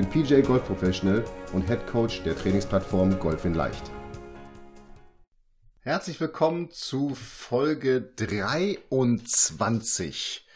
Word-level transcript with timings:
bin 0.00 0.08
PJ 0.08 0.40
Golf 0.40 0.64
Professional 0.64 1.22
und 1.52 1.66
Head 1.66 1.86
Coach 1.86 2.22
der 2.22 2.34
Trainingsplattform 2.34 3.18
Golf 3.18 3.44
in 3.44 3.52
Leicht. 3.52 3.90
Herzlich 5.80 6.18
willkommen 6.18 6.70
zu 6.70 7.14
Folge 7.14 8.00
23 8.16 10.46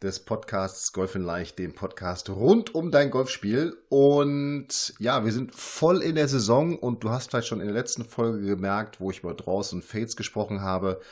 des 0.00 0.20
Podcasts 0.20 0.94
Golf 0.94 1.14
in 1.14 1.24
Leicht, 1.24 1.58
dem 1.58 1.74
Podcast 1.74 2.30
rund 2.30 2.74
um 2.74 2.90
dein 2.90 3.10
Golfspiel. 3.10 3.76
Und 3.90 4.94
ja, 4.98 5.26
wir 5.26 5.32
sind 5.32 5.54
voll 5.54 6.02
in 6.02 6.14
der 6.14 6.28
Saison 6.28 6.78
und 6.78 7.04
du 7.04 7.10
hast 7.10 7.28
vielleicht 7.28 7.48
schon 7.48 7.60
in 7.60 7.66
der 7.66 7.74
letzten 7.74 8.06
Folge 8.06 8.46
gemerkt, 8.46 8.98
wo 8.98 9.10
ich 9.10 9.18
über 9.18 9.34
Draws 9.34 9.74
und 9.74 9.84
Fates 9.84 10.16
gesprochen 10.16 10.62
habe. 10.62 11.02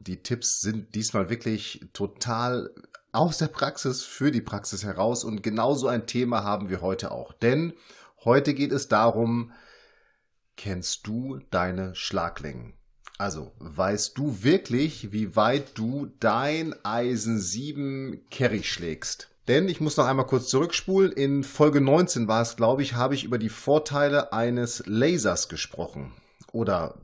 Die 0.00 0.22
Tipps 0.22 0.60
sind 0.60 0.94
diesmal 0.94 1.28
wirklich 1.28 1.84
total 1.92 2.70
aus 3.16 3.38
der 3.38 3.48
Praxis 3.48 4.02
für 4.02 4.30
die 4.30 4.42
Praxis 4.42 4.84
heraus 4.84 5.24
und 5.24 5.42
genauso 5.42 5.88
ein 5.88 6.06
Thema 6.06 6.44
haben 6.44 6.68
wir 6.68 6.82
heute 6.82 7.10
auch. 7.10 7.32
Denn 7.32 7.72
heute 8.24 8.52
geht 8.52 8.72
es 8.72 8.88
darum, 8.88 9.52
kennst 10.56 11.06
du 11.06 11.40
deine 11.50 11.94
Schlaglängen? 11.94 12.74
Also, 13.18 13.52
weißt 13.58 14.18
du 14.18 14.42
wirklich, 14.42 15.12
wie 15.12 15.34
weit 15.34 15.78
du 15.78 16.12
dein 16.20 16.74
Eisen 16.84 17.40
7 17.40 18.26
Carry 18.30 18.62
schlägst? 18.62 19.30
Denn 19.48 19.68
ich 19.68 19.80
muss 19.80 19.96
noch 19.96 20.06
einmal 20.06 20.26
kurz 20.26 20.48
zurückspulen. 20.48 21.12
In 21.12 21.42
Folge 21.42 21.80
19 21.80 22.28
war 22.28 22.42
es, 22.42 22.56
glaube 22.56 22.82
ich, 22.82 22.94
habe 22.94 23.14
ich 23.14 23.24
über 23.24 23.38
die 23.38 23.48
Vorteile 23.48 24.34
eines 24.34 24.82
Lasers 24.86 25.48
gesprochen. 25.48 26.12
Oder 26.52 26.96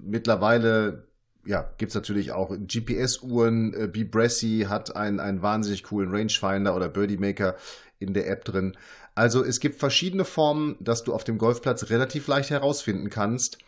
mittlerweile 0.00 1.07
ja, 1.44 1.70
gibt 1.78 1.90
es 1.90 1.94
natürlich 1.94 2.32
auch 2.32 2.50
GPS-Uhren. 2.50 3.74
Äh, 3.74 3.86
Bbressy 3.88 4.66
hat 4.68 4.96
einen, 4.96 5.20
einen 5.20 5.42
wahnsinnig 5.42 5.84
coolen 5.84 6.10
Rangefinder 6.10 6.74
oder 6.74 6.88
Birdie 6.88 7.16
Maker 7.16 7.56
in 7.98 8.14
der 8.14 8.28
App 8.28 8.44
drin. 8.44 8.76
Also 9.14 9.44
es 9.44 9.58
gibt 9.58 9.80
verschiedene 9.80 10.24
Formen, 10.24 10.76
dass 10.78 11.02
du 11.02 11.12
auf 11.12 11.24
dem 11.24 11.38
Golfplatz 11.38 11.90
relativ 11.90 12.28
leicht 12.28 12.50
herausfinden 12.50 13.10
kannst, 13.10 13.58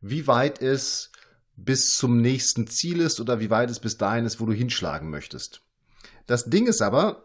wie 0.00 0.26
weit 0.26 0.62
es 0.62 1.10
bis 1.56 1.96
zum 1.96 2.20
nächsten 2.20 2.66
Ziel 2.66 3.00
ist 3.00 3.20
oder 3.20 3.40
wie 3.40 3.50
weit 3.50 3.70
es 3.70 3.80
bis 3.80 3.96
dahin 3.96 4.26
ist, 4.26 4.40
wo 4.40 4.46
du 4.46 4.52
hinschlagen 4.52 5.10
möchtest. 5.10 5.62
Das 6.26 6.44
Ding 6.44 6.66
ist 6.66 6.82
aber, 6.82 7.23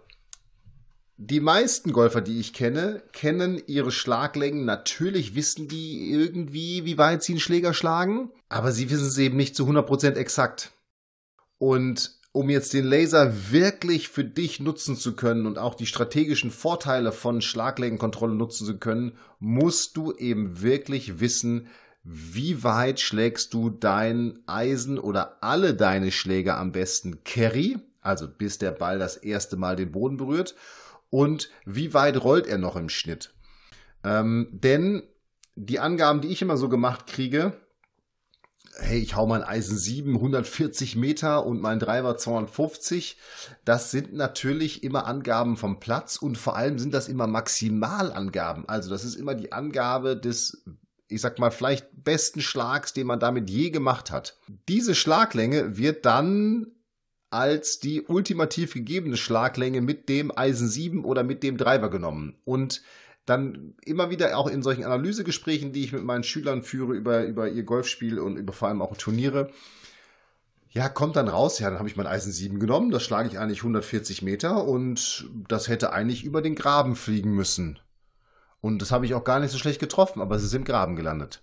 die 1.22 1.42
meisten 1.42 1.92
Golfer, 1.92 2.22
die 2.22 2.40
ich 2.40 2.54
kenne, 2.54 3.04
kennen 3.12 3.62
ihre 3.68 3.92
Schlaglängen. 3.92 4.64
Natürlich 4.64 5.36
wissen 5.36 5.68
die 5.68 6.12
irgendwie, 6.14 6.86
wie 6.86 6.98
weit 6.98 7.24
sie 7.24 7.34
einen 7.34 7.42
Schläger 7.42 7.74
schlagen, 7.74 8.32
aber 8.48 8.72
sie 8.72 8.90
wissen 8.90 9.08
es 9.08 9.18
eben 9.18 9.36
nicht 9.36 9.54
zu 9.54 9.68
100% 9.68 10.14
exakt. 10.14 10.72
Und 11.58 12.14
um 12.32 12.50
jetzt 12.50 12.74
den 12.74 12.86
Laser 12.86 13.52
wirklich 13.52 14.08
für 14.08 14.24
dich 14.24 14.62
nutzen 14.62 14.96
zu 14.96 15.14
können 15.14 15.46
und 15.46 15.58
auch 15.58 15.76
die 15.76 15.88
strategischen 15.88 16.52
Vorteile 16.52 17.12
von 17.12 17.42
Schlaglängenkontrolle 17.42 18.34
nutzen 18.34 18.66
zu 18.66 18.78
können, 18.78 19.18
musst 19.40 19.98
du 19.98 20.14
eben 20.14 20.62
wirklich 20.62 21.20
wissen, 21.20 21.68
wie 22.02 22.64
weit 22.64 23.02
schlägst 23.02 23.54
du 23.54 23.70
dein 23.70 24.40
Eisen 24.46 24.98
oder 24.98 25.44
alle 25.44 25.74
deine 25.74 26.14
Schläger 26.14 26.58
am 26.58 26.72
besten 26.72 27.26
Carry, 27.26 27.78
also 28.00 28.26
bis 28.30 28.58
der 28.58 28.72
Ball 28.72 29.00
das 29.00 29.18
erste 29.18 29.58
Mal 29.58 29.76
den 29.76 29.92
Boden 29.92 30.16
berührt, 30.16 30.56
und 31.10 31.50
wie 31.66 31.94
weit 31.94 32.24
rollt 32.24 32.48
er 32.48 32.58
noch 32.58 32.76
im 32.76 32.90
Schnitt. 32.90 33.34
Ähm, 34.04 34.50
denn 34.52 35.04
die 35.56 35.80
Angaben, 35.80 36.22
die 36.22 36.30
ich 36.30 36.42
immer 36.42 36.58
so 36.58 36.70
gemacht 36.70 37.08
kriege, 37.08 37.54
hey, 38.78 39.00
ich 39.00 39.16
hau 39.16 39.26
mein 39.26 39.44
Eisen 39.44 39.78
7, 39.78 40.16
140 40.16 40.96
Meter 40.96 41.46
und 41.46 41.62
mein 41.62 41.80
Driver 41.80 42.18
250. 42.18 43.18
Das 43.66 43.92
sind 43.92 44.14
natürlich 44.14 44.84
immer 44.84 45.06
Angaben 45.06 45.58
vom 45.58 45.80
Platz 45.80 46.16
und 46.16 46.38
vor 46.38 46.56
allem 46.56 46.80
sind 46.80 46.94
das 46.94 47.10
immer 47.10 47.28
Maximalangaben. 47.28 48.70
Also 48.70 48.90
das 48.90 49.04
ist 49.04 49.16
immer 49.16 49.36
die 49.36 49.52
Angabe 49.52 50.16
des 50.16 50.64
ich 51.12 51.22
sag 51.22 51.40
mal, 51.40 51.50
vielleicht 51.50 51.88
besten 52.04 52.40
Schlags, 52.40 52.94
den 52.94 53.08
man 53.08 53.20
damit 53.20 53.50
je 53.50 53.72
gemacht 53.72 54.12
hat. 54.12 54.38
Diese 54.68 54.94
Schlaglänge 54.94 55.76
wird 55.76 56.06
dann 56.06 56.68
als 57.30 57.80
die 57.80 58.02
ultimativ 58.02 58.74
gegebene 58.74 59.18
Schlaglänge 59.18 59.82
mit 59.82 60.10
dem 60.10 60.36
Eisen 60.36 60.68
7 60.68 61.06
oder 61.06 61.24
mit 61.24 61.44
dem 61.44 61.58
Driver 61.58 61.90
genommen. 61.90 62.36
Und 62.46 62.82
dann 63.26 63.76
immer 63.86 64.10
wieder 64.10 64.36
auch 64.38 64.48
in 64.48 64.64
solchen 64.64 64.84
Analysegesprächen, 64.84 65.72
die 65.72 65.84
ich 65.84 65.94
mit 65.94 66.04
meinen 66.04 66.24
Schülern 66.24 66.64
führe 66.64 66.94
über, 66.94 67.26
über 67.26 67.48
ihr 67.48 67.64
Golfspiel 67.64 68.20
und 68.20 68.38
über 68.38 68.54
vor 68.54 68.68
allem 68.68 68.82
auch 68.82 68.98
Turniere, 68.98 69.52
ja, 70.72 70.88
kommt 70.88 71.16
dann 71.16 71.28
raus, 71.28 71.60
ja, 71.60 71.70
dann 71.70 71.80
habe 71.80 71.90
ich 71.90 71.96
mein 71.96 72.08
Eisen 72.08 72.32
7 72.32 72.60
genommen, 72.60 72.92
das 72.92 73.04
schlage 73.04 73.28
ich 73.28 73.40
eigentlich 73.40 73.60
140 73.60 74.22
Meter 74.22 74.66
und 74.66 75.28
das 75.48 75.68
hätte 75.68 75.94
eigentlich 75.94 76.24
über 76.24 76.42
den 76.42 76.56
Graben 76.56 76.96
fliegen 76.96 77.34
müssen. 77.34 77.80
Und 78.62 78.82
das 78.82 78.92
habe 78.92 79.06
ich 79.06 79.14
auch 79.14 79.24
gar 79.24 79.40
nicht 79.40 79.52
so 79.52 79.58
schlecht 79.58 79.80
getroffen, 79.80 80.22
aber 80.22 80.36
es 80.36 80.44
ist 80.44 80.54
im 80.54 80.66
Graben 80.66 80.96
gelandet. 80.96 81.42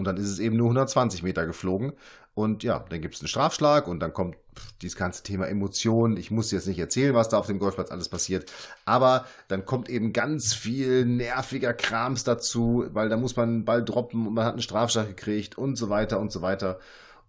Und 0.00 0.04
dann 0.04 0.16
ist 0.16 0.28
es 0.28 0.38
eben 0.38 0.56
nur 0.56 0.66
120 0.66 1.22
Meter 1.22 1.46
geflogen. 1.46 1.92
Und 2.32 2.62
ja, 2.62 2.84
dann 2.88 3.02
gibt 3.02 3.14
es 3.14 3.20
einen 3.20 3.28
Strafschlag 3.28 3.86
und 3.86 4.00
dann 4.00 4.14
kommt 4.14 4.36
dieses 4.80 4.96
ganze 4.96 5.22
Thema 5.22 5.46
Emotionen. 5.46 6.16
Ich 6.16 6.30
muss 6.30 6.50
jetzt 6.52 6.66
nicht 6.66 6.78
erzählen, 6.78 7.14
was 7.14 7.28
da 7.28 7.38
auf 7.38 7.46
dem 7.46 7.58
Golfplatz 7.58 7.90
alles 7.90 8.08
passiert. 8.08 8.50
Aber 8.86 9.26
dann 9.48 9.66
kommt 9.66 9.90
eben 9.90 10.14
ganz 10.14 10.54
viel 10.54 11.04
nerviger 11.04 11.74
Krams 11.74 12.24
dazu, 12.24 12.86
weil 12.92 13.10
da 13.10 13.18
muss 13.18 13.36
man 13.36 13.48
einen 13.48 13.64
Ball 13.66 13.84
droppen 13.84 14.26
und 14.26 14.32
man 14.32 14.46
hat 14.46 14.54
einen 14.54 14.62
Strafschlag 14.62 15.08
gekriegt 15.08 15.58
und 15.58 15.76
so 15.76 15.90
weiter 15.90 16.18
und 16.18 16.32
so 16.32 16.40
weiter. 16.40 16.78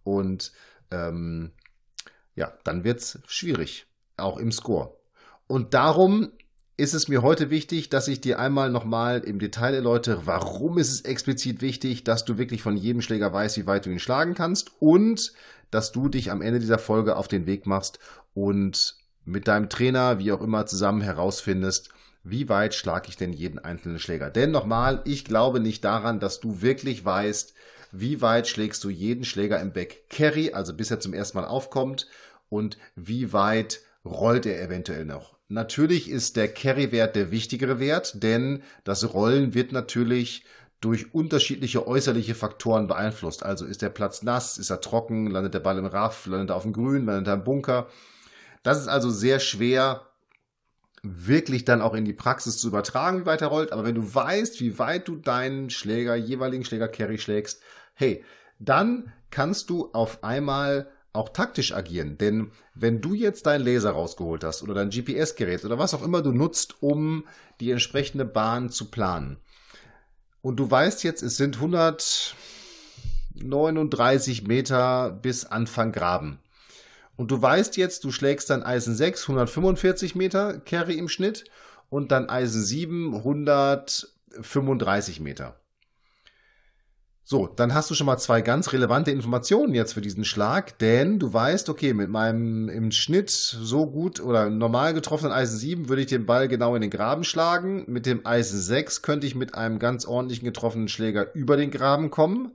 Und 0.03 0.53
ähm, 0.91 1.51
ja, 2.35 2.53
dann 2.63 2.85
wird 2.85 3.01
es 3.01 3.19
schwierig, 3.27 3.87
auch 4.15 4.37
im 4.37 4.53
Score. 4.53 4.95
Und 5.47 5.73
darum 5.73 6.31
ist 6.81 6.95
es 6.95 7.07
mir 7.07 7.21
heute 7.21 7.51
wichtig, 7.51 7.89
dass 7.89 8.07
ich 8.07 8.21
dir 8.21 8.39
einmal 8.39 8.71
nochmal 8.71 9.19
im 9.19 9.37
Detail 9.37 9.75
erläutere, 9.75 10.25
warum 10.25 10.79
ist 10.79 10.91
es 10.91 11.01
explizit 11.01 11.61
wichtig, 11.61 12.03
dass 12.03 12.25
du 12.25 12.39
wirklich 12.39 12.63
von 12.63 12.75
jedem 12.75 13.03
Schläger 13.03 13.31
weißt, 13.31 13.55
wie 13.57 13.67
weit 13.67 13.85
du 13.85 13.91
ihn 13.91 13.99
schlagen 13.99 14.33
kannst 14.33 14.71
und 14.79 15.31
dass 15.69 15.91
du 15.91 16.09
dich 16.09 16.31
am 16.31 16.41
Ende 16.41 16.59
dieser 16.59 16.79
Folge 16.79 17.17
auf 17.17 17.27
den 17.27 17.45
Weg 17.45 17.67
machst 17.67 17.99
und 18.33 18.95
mit 19.25 19.47
deinem 19.47 19.69
Trainer, 19.69 20.17
wie 20.17 20.31
auch 20.31 20.41
immer, 20.41 20.65
zusammen 20.65 21.01
herausfindest, 21.01 21.89
wie 22.23 22.49
weit 22.49 22.73
schlage 22.73 23.09
ich 23.09 23.15
denn 23.15 23.31
jeden 23.31 23.59
einzelnen 23.59 23.99
Schläger. 23.99 24.31
Denn 24.31 24.49
nochmal, 24.49 25.03
ich 25.05 25.23
glaube 25.23 25.59
nicht 25.59 25.83
daran, 25.85 26.19
dass 26.19 26.39
du 26.39 26.63
wirklich 26.63 27.05
weißt, 27.05 27.53
wie 27.91 28.21
weit 28.21 28.47
schlägst 28.47 28.83
du 28.83 28.89
jeden 28.89 29.23
Schläger 29.23 29.59
im 29.59 29.71
Back 29.71 30.09
Carry, 30.09 30.53
also 30.53 30.73
bis 30.73 30.89
er 30.89 30.99
zum 30.99 31.13
ersten 31.13 31.37
Mal 31.37 31.45
aufkommt 31.45 32.07
und 32.49 32.79
wie 32.95 33.33
weit 33.33 33.81
rollt 34.03 34.47
er 34.47 34.59
eventuell 34.63 35.05
noch. 35.05 35.40
Natürlich 35.51 36.09
ist 36.09 36.37
der 36.37 36.47
Carry-Wert 36.47 37.17
der 37.17 37.29
wichtigere 37.29 37.77
Wert, 37.77 38.23
denn 38.23 38.63
das 38.85 39.13
Rollen 39.13 39.53
wird 39.53 39.73
natürlich 39.73 40.45
durch 40.79 41.13
unterschiedliche 41.13 41.85
äußerliche 41.85 42.35
Faktoren 42.35 42.87
beeinflusst. 42.87 43.43
Also 43.43 43.65
ist 43.65 43.81
der 43.81 43.89
Platz 43.89 44.23
nass, 44.23 44.57
ist 44.57 44.69
er 44.69 44.79
trocken, 44.79 45.27
landet 45.27 45.53
der 45.53 45.59
Ball 45.59 45.77
im 45.77 45.85
Raff, 45.85 46.25
landet 46.25 46.51
er 46.51 46.55
auf 46.55 46.63
dem 46.63 46.71
Grün, 46.71 47.05
landet 47.05 47.27
er 47.27 47.33
im 47.33 47.43
Bunker. 47.43 47.87
Das 48.63 48.79
ist 48.79 48.87
also 48.87 49.09
sehr 49.09 49.41
schwer 49.41 50.07
wirklich 51.03 51.65
dann 51.65 51.81
auch 51.81 51.95
in 51.95 52.05
die 52.05 52.13
Praxis 52.13 52.57
zu 52.57 52.69
übertragen, 52.69 53.19
wie 53.19 53.25
weit 53.25 53.41
er 53.41 53.49
rollt. 53.49 53.73
Aber 53.73 53.83
wenn 53.83 53.95
du 53.95 54.15
weißt, 54.15 54.61
wie 54.61 54.79
weit 54.79 55.09
du 55.09 55.17
deinen 55.17 55.69
Schläger, 55.69 56.15
jeweiligen 56.15 56.63
Schläger 56.63 56.87
Carry 56.87 57.17
schlägst, 57.17 57.61
hey, 57.93 58.23
dann 58.57 59.11
kannst 59.31 59.69
du 59.69 59.91
auf 59.91 60.23
einmal 60.23 60.89
auch 61.13 61.29
taktisch 61.29 61.73
agieren. 61.73 62.17
Denn 62.17 62.51
wenn 62.73 63.01
du 63.01 63.13
jetzt 63.13 63.45
deinen 63.45 63.65
Laser 63.65 63.91
rausgeholt 63.91 64.43
hast 64.43 64.63
oder 64.63 64.73
dein 64.73 64.89
GPS-Gerät 64.89 65.65
oder 65.65 65.77
was 65.77 65.93
auch 65.93 66.03
immer 66.03 66.21
du 66.21 66.31
nutzt, 66.31 66.81
um 66.81 67.25
die 67.59 67.71
entsprechende 67.71 68.25
Bahn 68.25 68.69
zu 68.69 68.89
planen, 68.89 69.37
und 70.41 70.57
du 70.57 70.69
weißt 70.69 71.03
jetzt, 71.03 71.21
es 71.21 71.37
sind 71.37 71.55
139 71.57 74.47
Meter 74.47 75.11
bis 75.11 75.45
Anfang 75.45 75.91
Graben. 75.91 76.39
Und 77.15 77.29
du 77.29 77.39
weißt 77.39 77.77
jetzt, 77.77 78.03
du 78.03 78.11
schlägst 78.11 78.49
dann 78.49 78.63
Eisen 78.63 78.95
6, 78.95 79.21
145 79.23 80.15
Meter 80.15 80.59
Carry 80.59 80.97
im 80.97 81.09
Schnitt 81.09 81.43
und 81.89 82.11
dann 82.11 82.27
Eisen 82.29 82.63
7, 82.63 83.17
135 83.17 85.19
Meter. 85.19 85.60
So, 87.23 87.47
dann 87.47 87.73
hast 87.73 87.89
du 87.89 87.93
schon 87.95 88.07
mal 88.07 88.17
zwei 88.17 88.41
ganz 88.41 88.73
relevante 88.73 89.11
Informationen 89.11 89.75
jetzt 89.75 89.93
für 89.93 90.01
diesen 90.01 90.25
Schlag, 90.25 90.77
denn 90.79 91.19
du 91.19 91.31
weißt, 91.31 91.69
okay, 91.69 91.93
mit 91.93 92.09
meinem 92.09 92.67
im 92.67 92.91
Schnitt 92.91 93.29
so 93.29 93.85
gut 93.85 94.19
oder 94.19 94.49
normal 94.49 94.93
getroffenen 94.93 95.31
Eisen 95.31 95.57
7 95.57 95.87
würde 95.87 96.01
ich 96.01 96.07
den 96.07 96.25
Ball 96.25 96.47
genau 96.47 96.75
in 96.75 96.81
den 96.81 96.89
Graben 96.89 97.23
schlagen. 97.23 97.85
Mit 97.87 98.05
dem 98.05 98.25
Eisen 98.25 98.59
6 98.59 99.03
könnte 99.03 99.27
ich 99.27 99.35
mit 99.35 99.53
einem 99.53 99.77
ganz 99.77 100.05
ordentlichen 100.05 100.45
getroffenen 100.45 100.87
Schläger 100.87 101.33
über 101.35 101.57
den 101.57 101.69
Graben 101.69 102.09
kommen. 102.09 102.51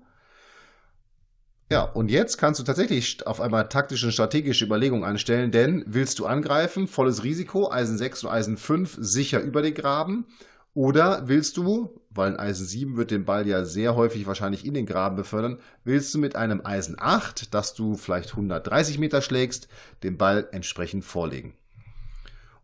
Ja, 1.71 1.83
und 1.83 2.11
jetzt 2.11 2.37
kannst 2.37 2.61
du 2.61 2.65
tatsächlich 2.65 3.27
auf 3.27 3.41
einmal 3.41 3.69
taktische 3.69 4.07
und 4.07 4.13
strategische 4.13 4.65
Überlegungen 4.65 5.05
anstellen, 5.05 5.51
denn 5.51 5.85
willst 5.87 6.19
du 6.19 6.27
angreifen, 6.27 6.87
volles 6.87 7.25
Risiko, 7.25 7.71
Eisen 7.71 7.99
6 7.99 8.25
und 8.25 8.31
Eisen 8.31 8.57
5 8.57 8.99
sicher 9.01 9.41
über 9.41 9.63
den 9.63 9.75
Graben 9.75 10.27
oder 10.77 11.27
willst 11.27 11.57
du, 11.57 11.99
weil 12.11 12.33
ein 12.33 12.39
Eisen 12.39 12.67
7 12.67 12.99
wird 12.99 13.11
den 13.11 13.25
Ball 13.25 13.49
ja 13.49 13.65
sehr 13.65 13.97
häufig 13.97 14.27
wahrscheinlich 14.27 14.67
in 14.67 14.75
den 14.75 14.85
Graben 14.85 15.17
befördern, 15.17 15.59
willst 15.85 16.13
du 16.13 16.19
mit 16.19 16.37
einem 16.37 16.61
Eisen 16.65 16.97
8, 16.99 17.55
das 17.55 17.73
du 17.73 17.97
vielleicht 17.97 18.33
130 18.33 18.99
Meter 18.99 19.23
schlägst, 19.23 19.69
den 20.03 20.19
Ball 20.19 20.47
entsprechend 20.53 21.03
vorlegen. 21.03 21.55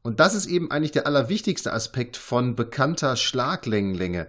Und 0.03 0.21
das 0.21 0.35
ist 0.35 0.45
eben 0.45 0.71
eigentlich 0.71 0.93
der 0.93 1.07
allerwichtigste 1.07 1.73
Aspekt 1.73 2.19
von 2.19 2.55
bekannter 2.55 3.17
Schlaglängenlänge. 3.17 4.29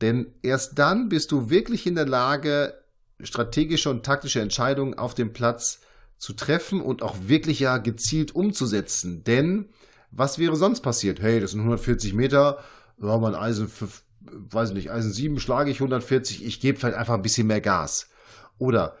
Denn 0.00 0.34
erst 0.42 0.80
dann 0.80 1.08
bist 1.08 1.30
du 1.30 1.50
wirklich 1.50 1.86
in 1.86 1.94
der 1.94 2.08
Lage, 2.08 2.74
strategische 3.22 3.90
und 3.90 4.04
taktische 4.04 4.40
Entscheidungen 4.40 4.94
auf 4.94 5.14
dem 5.14 5.32
Platz 5.32 5.82
zu 6.18 6.32
treffen 6.32 6.80
und 6.80 7.02
auch 7.02 7.14
wirklich 7.26 7.60
ja 7.60 7.78
gezielt 7.78 8.34
umzusetzen. 8.34 9.22
Denn 9.22 9.68
was 10.10 10.40
wäre 10.40 10.56
sonst 10.56 10.80
passiert? 10.80 11.22
Hey, 11.22 11.38
das 11.38 11.52
sind 11.52 11.60
140 11.60 12.12
Meter, 12.14 12.58
ja, 13.02 13.18
mein 13.18 13.34
Eisen, 13.34 13.70
weiß 14.20 14.72
nicht, 14.72 14.90
Eisen 14.90 15.12
7 15.12 15.40
schlage 15.40 15.70
ich 15.70 15.78
140, 15.78 16.44
ich 16.44 16.60
gebe 16.60 16.78
vielleicht 16.78 16.96
einfach 16.96 17.14
ein 17.14 17.22
bisschen 17.22 17.46
mehr 17.46 17.60
Gas. 17.60 18.08
Oder 18.58 18.96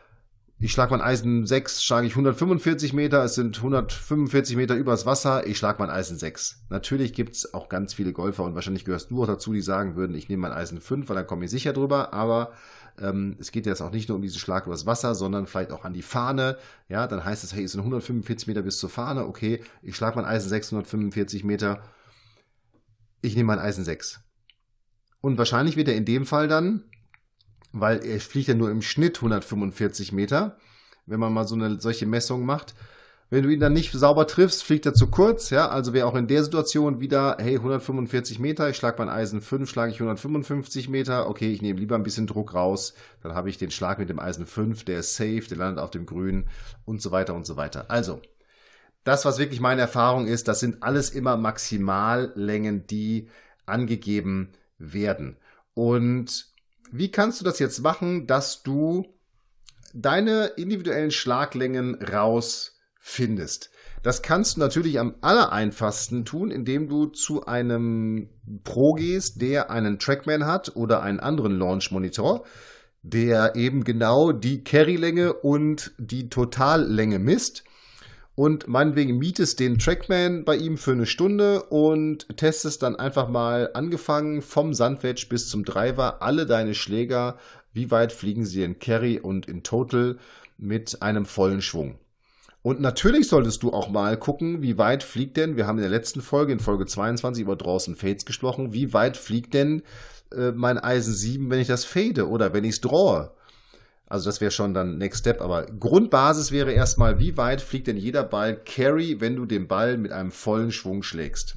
ich 0.62 0.72
schlage 0.72 0.90
mein 0.90 1.00
Eisen 1.00 1.46
6, 1.46 1.82
schlage 1.82 2.06
ich 2.06 2.12
145 2.12 2.92
Meter, 2.92 3.24
es 3.24 3.34
sind 3.34 3.56
145 3.56 4.56
Meter 4.56 4.74
übers 4.74 5.06
Wasser, 5.06 5.46
ich 5.46 5.56
schlage 5.56 5.78
mein 5.78 5.88
Eisen 5.88 6.18
6. 6.18 6.64
Natürlich 6.68 7.14
gibt's 7.14 7.54
auch 7.54 7.70
ganz 7.70 7.94
viele 7.94 8.12
Golfer 8.12 8.44
und 8.44 8.54
wahrscheinlich 8.54 8.84
gehörst 8.84 9.10
du 9.10 9.22
auch 9.22 9.26
dazu, 9.26 9.54
die 9.54 9.62
sagen 9.62 9.96
würden, 9.96 10.14
ich 10.14 10.28
nehme 10.28 10.42
mein 10.42 10.52
Eisen 10.52 10.80
5, 10.80 11.08
weil 11.08 11.16
dann 11.16 11.26
komme 11.26 11.46
ich 11.46 11.50
sicher 11.50 11.72
drüber, 11.72 12.12
aber 12.12 12.52
ähm, 13.00 13.36
es 13.38 13.52
geht 13.52 13.64
jetzt 13.64 13.80
auch 13.80 13.90
nicht 13.90 14.10
nur 14.10 14.16
um 14.16 14.22
diesen 14.22 14.38
Schlag 14.38 14.66
übers 14.66 14.84
Wasser, 14.84 15.14
sondern 15.14 15.46
vielleicht 15.46 15.72
auch 15.72 15.86
an 15.86 15.94
die 15.94 16.02
Fahne. 16.02 16.58
Ja, 16.90 17.06
dann 17.06 17.24
heißt 17.24 17.42
es, 17.42 17.54
hey, 17.54 17.64
es 17.64 17.72
sind 17.72 17.80
145 17.80 18.46
Meter 18.46 18.60
bis 18.60 18.78
zur 18.78 18.90
Fahne, 18.90 19.26
okay, 19.26 19.62
ich 19.82 19.96
schlage 19.96 20.16
mein 20.16 20.26
Eisen 20.26 20.50
645 20.50 21.42
Meter, 21.42 21.82
ich 23.22 23.36
nehme 23.36 23.48
mein 23.48 23.58
Eisen 23.58 23.84
6. 23.84 24.20
Und 25.20 25.38
wahrscheinlich 25.38 25.76
wird 25.76 25.88
er 25.88 25.96
in 25.96 26.04
dem 26.04 26.26
Fall 26.26 26.48
dann, 26.48 26.84
weil 27.72 28.04
er 28.04 28.20
fliegt 28.20 28.48
ja 28.48 28.54
nur 28.54 28.70
im 28.70 28.82
Schnitt 28.82 29.16
145 29.18 30.12
Meter, 30.12 30.58
wenn 31.06 31.20
man 31.20 31.32
mal 31.32 31.46
so 31.46 31.54
eine 31.54 31.80
solche 31.80 32.06
Messung 32.06 32.44
macht. 32.44 32.74
Wenn 33.32 33.44
du 33.44 33.48
ihn 33.48 33.60
dann 33.60 33.74
nicht 33.74 33.92
sauber 33.92 34.26
triffst, 34.26 34.64
fliegt 34.64 34.86
er 34.86 34.94
zu 34.94 35.06
kurz, 35.06 35.50
ja, 35.50 35.68
also 35.68 35.92
wäre 35.92 36.08
auch 36.08 36.16
in 36.16 36.26
der 36.26 36.42
Situation 36.42 36.98
wieder, 36.98 37.36
hey, 37.38 37.56
145 37.56 38.40
Meter, 38.40 38.68
ich 38.68 38.76
schlage 38.76 38.96
mein 38.98 39.08
Eisen 39.08 39.40
5, 39.40 39.70
schlage 39.70 39.92
ich 39.92 40.00
155 40.00 40.88
Meter, 40.88 41.28
okay, 41.28 41.52
ich 41.52 41.62
nehme 41.62 41.78
lieber 41.78 41.94
ein 41.94 42.02
bisschen 42.02 42.26
Druck 42.26 42.54
raus, 42.54 42.92
dann 43.22 43.34
habe 43.34 43.48
ich 43.48 43.56
den 43.56 43.70
Schlag 43.70 44.00
mit 44.00 44.08
dem 44.08 44.18
Eisen 44.18 44.46
5, 44.46 44.84
der 44.84 44.98
ist 44.98 45.14
safe, 45.14 45.44
der 45.48 45.58
landet 45.58 45.78
auf 45.78 45.92
dem 45.92 46.06
Grün 46.06 46.48
und 46.84 47.00
so 47.00 47.12
weiter 47.12 47.34
und 47.34 47.46
so 47.46 47.56
weiter. 47.56 47.88
Also, 47.88 48.20
das, 49.04 49.24
was 49.24 49.38
wirklich 49.38 49.60
meine 49.60 49.80
Erfahrung 49.80 50.26
ist, 50.26 50.48
das 50.48 50.60
sind 50.60 50.82
alles 50.82 51.10
immer 51.10 51.36
Maximallängen, 51.36 52.86
die 52.86 53.28
angegeben 53.66 54.52
werden. 54.78 55.36
Und 55.74 56.46
wie 56.90 57.10
kannst 57.10 57.40
du 57.40 57.44
das 57.44 57.58
jetzt 57.58 57.80
machen, 57.80 58.26
dass 58.26 58.62
du 58.62 59.06
deine 59.94 60.46
individuellen 60.56 61.10
Schlaglängen 61.10 61.94
rausfindest? 62.02 63.70
Das 64.02 64.22
kannst 64.22 64.56
du 64.56 64.60
natürlich 64.60 64.98
am 64.98 65.14
allereinfachsten 65.20 66.24
tun, 66.24 66.50
indem 66.50 66.88
du 66.88 67.06
zu 67.06 67.46
einem 67.46 68.30
Pro 68.64 68.94
gehst, 68.94 69.40
der 69.42 69.70
einen 69.70 69.98
Trackman 69.98 70.46
hat 70.46 70.74
oder 70.74 71.02
einen 71.02 71.20
anderen 71.20 71.56
Launch 71.58 71.90
Monitor, 71.90 72.44
der 73.02 73.56
eben 73.56 73.84
genau 73.84 74.32
die 74.32 74.64
Carry-Länge 74.64 75.34
und 75.34 75.92
die 75.98 76.28
Totallänge 76.28 77.18
misst 77.18 77.64
und 78.40 78.68
meinetwegen 78.68 79.18
mietest 79.18 79.60
den 79.60 79.78
Trackman 79.78 80.46
bei 80.46 80.56
ihm 80.56 80.78
für 80.78 80.92
eine 80.92 81.04
Stunde 81.04 81.64
und 81.64 82.26
testest 82.38 82.82
dann 82.82 82.96
einfach 82.96 83.28
mal 83.28 83.68
angefangen 83.74 84.40
vom 84.40 84.72
Sandwedge 84.72 85.26
bis 85.28 85.50
zum 85.50 85.62
Driver 85.62 86.22
alle 86.22 86.46
deine 86.46 86.72
Schläger, 86.72 87.36
wie 87.74 87.90
weit 87.90 88.12
fliegen 88.12 88.46
sie 88.46 88.62
in 88.62 88.78
Carry 88.78 89.20
und 89.20 89.44
in 89.44 89.62
Total 89.62 90.16
mit 90.56 91.02
einem 91.02 91.26
vollen 91.26 91.60
Schwung. 91.60 91.98
Und 92.62 92.80
natürlich 92.80 93.28
solltest 93.28 93.62
du 93.62 93.74
auch 93.74 93.90
mal 93.90 94.16
gucken, 94.16 94.62
wie 94.62 94.78
weit 94.78 95.02
fliegt 95.02 95.36
denn, 95.36 95.58
wir 95.58 95.66
haben 95.66 95.76
in 95.76 95.82
der 95.82 95.90
letzten 95.90 96.22
Folge, 96.22 96.54
in 96.54 96.60
Folge 96.60 96.86
22 96.86 97.42
über 97.42 97.56
draußen 97.56 97.94
Fades 97.94 98.24
gesprochen, 98.24 98.72
wie 98.72 98.94
weit 98.94 99.18
fliegt 99.18 99.52
denn 99.52 99.82
äh, 100.34 100.52
mein 100.52 100.78
Eisen 100.78 101.12
7, 101.12 101.50
wenn 101.50 101.60
ich 101.60 101.68
das 101.68 101.84
fade 101.84 102.26
oder 102.26 102.54
wenn 102.54 102.64
ich 102.64 102.76
es 102.76 102.80
drawe? 102.80 103.32
Also 104.10 104.28
das 104.28 104.40
wäre 104.40 104.50
schon 104.50 104.74
dann 104.74 104.98
Next 104.98 105.20
Step. 105.20 105.40
Aber 105.40 105.64
Grundbasis 105.66 106.50
wäre 106.50 106.72
erstmal, 106.72 107.20
wie 107.20 107.36
weit 107.36 107.62
fliegt 107.62 107.86
denn 107.86 107.96
jeder 107.96 108.24
Ball 108.24 108.56
Carry, 108.56 109.20
wenn 109.20 109.36
du 109.36 109.46
den 109.46 109.68
Ball 109.68 109.96
mit 109.96 110.12
einem 110.12 110.32
vollen 110.32 110.72
Schwung 110.72 111.02
schlägst? 111.02 111.56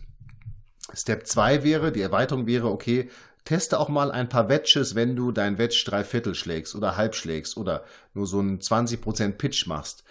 Step 0.94 1.26
2 1.26 1.64
wäre, 1.64 1.92
die 1.92 2.02
Erweiterung 2.02 2.46
wäre, 2.46 2.70
okay, 2.70 3.10
teste 3.44 3.80
auch 3.80 3.90
mal 3.90 4.12
ein 4.12 4.30
paar 4.30 4.50
Wedges, 4.50 4.94
wenn 4.94 5.16
du 5.16 5.32
dein 5.32 5.58
Wedge 5.58 5.84
drei 5.86 6.04
Viertel 6.04 6.36
schlägst 6.36 6.76
oder 6.76 6.96
halb 6.96 7.16
schlägst 7.16 7.58
oder 7.58 7.84
nur 8.14 8.28
so 8.28 8.40
einen 8.40 8.60
20% 8.60 9.32
Pitch 9.32 9.66
machst. 9.66 10.04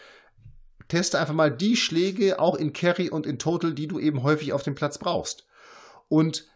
Teste 0.88 1.20
einfach 1.20 1.34
mal 1.34 1.50
die 1.50 1.76
Schläge 1.76 2.40
auch 2.40 2.56
in 2.56 2.72
Carry 2.72 3.08
und 3.08 3.24
in 3.24 3.38
Total, 3.38 3.72
die 3.72 3.86
du 3.86 4.00
eben 4.00 4.24
häufig 4.24 4.52
auf 4.52 4.64
dem 4.64 4.74
Platz 4.74 4.98
brauchst. 4.98 5.46
Und 6.08 6.46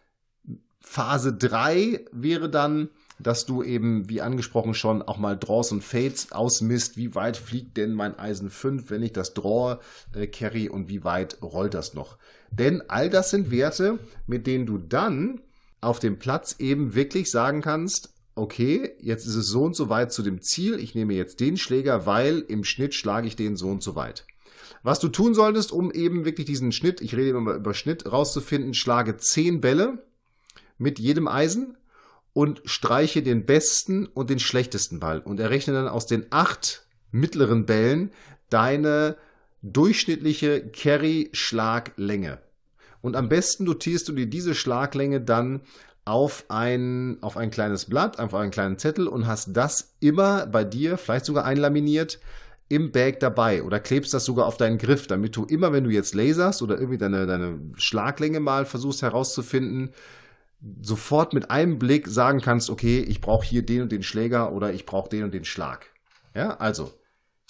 Phase 0.81 1.33
3 1.33 2.05
wäre 2.11 2.49
dann, 2.49 2.89
dass 3.19 3.45
du 3.45 3.63
eben, 3.63 4.09
wie 4.09 4.21
angesprochen 4.21 4.73
schon, 4.73 5.01
auch 5.01 5.17
mal 5.17 5.37
Draws 5.37 5.71
und 5.71 5.83
Fades 5.83 6.31
ausmisst. 6.31 6.97
Wie 6.97 7.15
weit 7.15 7.37
fliegt 7.37 7.77
denn 7.77 7.93
mein 7.93 8.17
Eisen 8.17 8.49
5, 8.49 8.89
wenn 8.89 9.03
ich 9.03 9.13
das 9.13 9.33
Draw 9.33 9.79
äh, 10.13 10.27
carry 10.27 10.69
und 10.69 10.89
wie 10.89 11.03
weit 11.03 11.41
rollt 11.41 11.73
das 11.73 11.93
noch? 11.93 12.17
Denn 12.51 12.83
all 12.87 13.09
das 13.09 13.29
sind 13.29 13.51
Werte, 13.51 13.99
mit 14.27 14.47
denen 14.47 14.65
du 14.65 14.77
dann 14.77 15.41
auf 15.81 15.99
dem 15.99 16.19
Platz 16.19 16.55
eben 16.59 16.95
wirklich 16.95 17.29
sagen 17.31 17.61
kannst, 17.61 18.13
okay, 18.35 18.91
jetzt 18.99 19.25
ist 19.25 19.35
es 19.35 19.47
so 19.47 19.63
und 19.63 19.75
so 19.75 19.89
weit 19.89 20.13
zu 20.13 20.21
dem 20.21 20.41
Ziel, 20.41 20.79
ich 20.79 20.95
nehme 20.95 21.13
jetzt 21.13 21.39
den 21.39 21.57
Schläger, 21.57 22.05
weil 22.05 22.39
im 22.47 22.63
Schnitt 22.63 22.93
schlage 22.93 23.27
ich 23.27 23.35
den 23.35 23.55
so 23.55 23.69
und 23.69 23.81
so 23.81 23.95
weit. 23.95 24.25
Was 24.83 24.99
du 24.99 25.07
tun 25.09 25.33
solltest, 25.33 25.71
um 25.71 25.91
eben 25.91 26.23
wirklich 26.23 26.45
diesen 26.45 26.71
Schnitt, 26.71 27.01
ich 27.01 27.15
rede 27.15 27.37
immer 27.37 27.55
über 27.55 27.73
Schnitt, 27.73 28.09
rauszufinden, 28.11 28.73
schlage 28.73 29.17
10 29.17 29.59
Bälle 29.59 30.03
mit 30.77 30.99
jedem 30.99 31.27
Eisen 31.27 31.77
und 32.37 32.61
streiche 32.65 33.23
den 33.23 33.47
besten 33.47 34.05
und 34.05 34.29
den 34.29 34.37
schlechtesten 34.37 34.99
Ball 34.99 35.21
und 35.21 35.39
errechne 35.39 35.73
dann 35.73 35.87
aus 35.87 36.05
den 36.05 36.27
acht 36.29 36.85
mittleren 37.09 37.65
Bällen 37.65 38.11
deine 38.51 39.17
durchschnittliche 39.63 40.69
Carry-Schlaglänge. 40.69 42.37
Und 43.01 43.15
am 43.15 43.27
besten 43.27 43.63
notierst 43.63 44.07
du 44.07 44.11
dir 44.13 44.27
diese 44.27 44.53
Schlaglänge 44.53 45.19
dann 45.19 45.61
auf 46.05 46.45
ein, 46.49 47.17
auf 47.21 47.37
ein 47.37 47.49
kleines 47.49 47.85
Blatt, 47.85 48.19
auf 48.19 48.35
einen 48.35 48.51
kleinen 48.51 48.77
Zettel 48.77 49.07
und 49.07 49.25
hast 49.25 49.57
das 49.57 49.95
immer 49.99 50.45
bei 50.45 50.63
dir, 50.63 50.99
vielleicht 50.99 51.25
sogar 51.25 51.43
einlaminiert, 51.43 52.19
im 52.69 52.91
Bag 52.91 53.19
dabei 53.19 53.63
oder 53.63 53.79
klebst 53.79 54.13
das 54.13 54.25
sogar 54.25 54.45
auf 54.45 54.57
deinen 54.57 54.77
Griff, 54.77 55.07
damit 55.07 55.35
du 55.35 55.45
immer, 55.45 55.73
wenn 55.73 55.85
du 55.85 55.89
jetzt 55.89 56.13
laserst 56.13 56.61
oder 56.61 56.75
irgendwie 56.75 56.99
deine, 56.99 57.25
deine 57.25 57.59
Schlaglänge 57.77 58.41
mal 58.41 58.67
versuchst 58.67 59.01
herauszufinden, 59.01 59.89
sofort 60.81 61.33
mit 61.33 61.51
einem 61.51 61.79
Blick 61.79 62.07
sagen 62.07 62.41
kannst, 62.41 62.69
okay, 62.69 62.99
ich 62.99 63.21
brauche 63.21 63.45
hier 63.45 63.65
den 63.65 63.83
und 63.83 63.91
den 63.91 64.03
Schläger 64.03 64.51
oder 64.51 64.73
ich 64.73 64.85
brauche 64.85 65.09
den 65.09 65.23
und 65.23 65.33
den 65.33 65.45
Schlag. 65.45 65.87
Ja, 66.33 66.57
also 66.57 66.93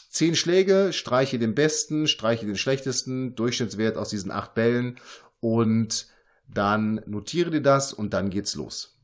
zehn 0.09 0.35
Schläge, 0.35 0.91
streiche 0.93 1.39
den 1.39 1.55
besten, 1.55 2.07
streiche 2.07 2.45
den 2.45 2.57
schlechtesten, 2.57 3.35
Durchschnittswert 3.35 3.97
aus 3.97 4.09
diesen 4.09 4.31
acht 4.31 4.53
Bällen 4.55 4.99
und 5.39 6.07
dann 6.47 7.01
notiere 7.05 7.51
dir 7.51 7.61
das 7.61 7.93
und 7.93 8.13
dann 8.13 8.29
geht's 8.29 8.55
los. 8.55 8.97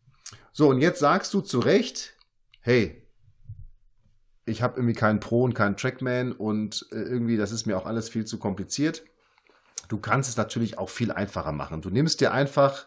So, 0.52 0.70
und 0.70 0.82
jetzt 0.82 1.00
sagst 1.00 1.34
du 1.34 1.42
zu 1.42 1.60
Recht, 1.60 2.14
hey, 2.62 3.04
ich 4.46 4.62
habe 4.62 4.78
irgendwie 4.78 4.96
keinen 4.96 5.20
Pro 5.20 5.44
und 5.44 5.54
keinen 5.54 5.78
Trackman 5.78 6.32
und 6.32 6.86
äh, 6.92 6.96
irgendwie, 6.96 7.38
das 7.38 7.52
ist 7.52 7.66
mir 7.66 7.78
auch 7.78 7.86
alles 7.86 8.10
viel 8.10 8.26
zu 8.26 8.38
kompliziert. 8.38 9.04
Du 9.88 9.98
kannst 9.98 10.30
es 10.30 10.38
natürlich 10.38 10.78
auch 10.78 10.90
viel 10.90 11.12
einfacher 11.12 11.52
machen. 11.52 11.82
Du 11.82 11.90
nimmst 11.90 12.22
dir 12.22 12.34
einfach 12.34 12.86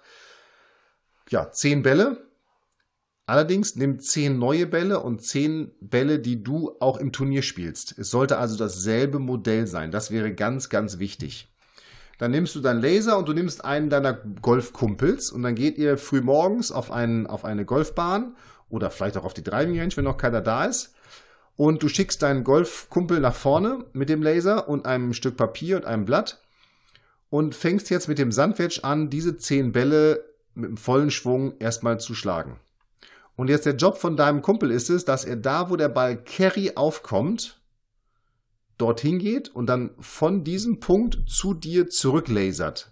ja, 1.29 1.51
zehn 1.51 1.83
Bälle. 1.83 2.27
Allerdings 3.27 3.75
nimm 3.75 3.99
zehn 3.99 4.39
neue 4.39 4.67
Bälle 4.67 5.01
und 5.01 5.25
zehn 5.25 5.73
Bälle, 5.81 6.21
die 6.21 6.45
du 6.45 6.77
auch 6.79 6.97
im 6.97 7.11
Turnier 7.11 7.43
spielst. 7.43 7.99
Es 7.99 8.11
sollte 8.11 8.39
also 8.39 8.57
dasselbe 8.57 9.19
Modell 9.19 9.67
sein. 9.67 9.91
Das 9.91 10.13
wäre 10.13 10.33
ganz, 10.33 10.69
ganz 10.69 11.01
wichtig. 11.01 11.49
Dann 12.19 12.31
nimmst 12.31 12.55
du 12.55 12.61
deinen 12.61 12.81
Laser 12.81 13.19
und 13.19 13.29
du 13.29 13.33
nimmst 13.33 13.65
einen 13.65 13.91
deiner 13.91 14.13
Golfkumpels 14.13 15.31
und 15.31 15.43
dann 15.43 15.57
geht 15.57 15.77
ihr 15.77 15.99
früh 15.99 16.21
morgens 16.21 16.71
auf, 16.71 16.91
einen, 16.91 17.27
auf 17.27 17.45
eine 17.45 17.65
Golfbahn 17.65 18.37
oder 18.71 18.91
vielleicht 18.91 19.17
auch 19.17 19.25
auf 19.25 19.35
die 19.35 19.43
Driving 19.43 19.79
Range, 19.79 19.97
wenn 19.97 20.05
noch 20.05 20.17
keiner 20.17 20.41
da 20.41 20.65
ist. 20.65 20.95
Und 21.57 21.83
du 21.83 21.89
schickst 21.89 22.23
deinen 22.23 22.45
Golfkumpel 22.45 23.19
nach 23.19 23.35
vorne 23.35 23.85
mit 23.93 24.09
dem 24.09 24.23
Laser 24.23 24.69
und 24.69 24.87
einem 24.87 25.15
Stück 25.15 25.37
Papier 25.37 25.77
und 25.77 25.85
einem 25.85 26.05
Blatt 26.05 26.41
und 27.29 27.55
fängst 27.55 27.91
jetzt 27.91 28.09
mit 28.09 28.19
dem 28.19 28.31
Sandwedge 28.31 28.85
an, 28.85 29.11
diese 29.11 29.37
zehn 29.37 29.73
Bälle 29.73 30.25
mit 30.57 30.71
dem 30.71 30.77
vollen 30.77 31.11
Schwung 31.11 31.55
erstmal 31.59 32.01
zu 32.01 32.15
schlagen. 32.15 32.59
Und 33.37 33.49
jetzt 33.49 33.67
der 33.67 33.77
Job 33.77 33.99
von 33.99 34.17
deinem 34.17 34.43
Kumpel 34.43 34.71
ist 34.71 34.89
es, 34.89 35.05
dass 35.05 35.25
er 35.25 35.37
da, 35.37 35.71
wo 35.71 35.77
der 35.77 35.91
Ball 35.91 36.17
Carry 36.17 36.73
aufkommt, 36.75 37.61
dorthin 38.79 39.19
geht 39.19 39.49
und 39.49 39.67
dann 39.67 39.91
von 39.99 40.45
diesem 40.45 40.81
Punkt 40.81 41.29
zu 41.29 41.55
dir 41.55 41.89
zurücklasert. 41.89 42.91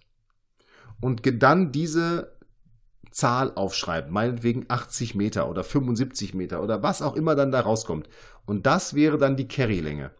Und 1.01 1.23
dann 1.43 1.73
diese 1.73 2.35
Zahl 3.11 3.53
aufschreibt, 3.55 4.11
meinetwegen 4.11 4.65
80 4.69 5.15
Meter 5.15 5.49
oder 5.49 5.65
75 5.65 6.35
Meter 6.35 6.63
oder 6.63 6.83
was 6.83 7.01
auch 7.01 7.15
immer 7.15 7.35
dann 7.35 7.53
da 7.53 7.61
rauskommt. 7.61 8.09
Und 8.45 8.67
das 8.67 8.95
wäre 8.95 9.19
dann 9.19 9.37
die 9.37 9.49
Carry-Länge. 9.49 10.11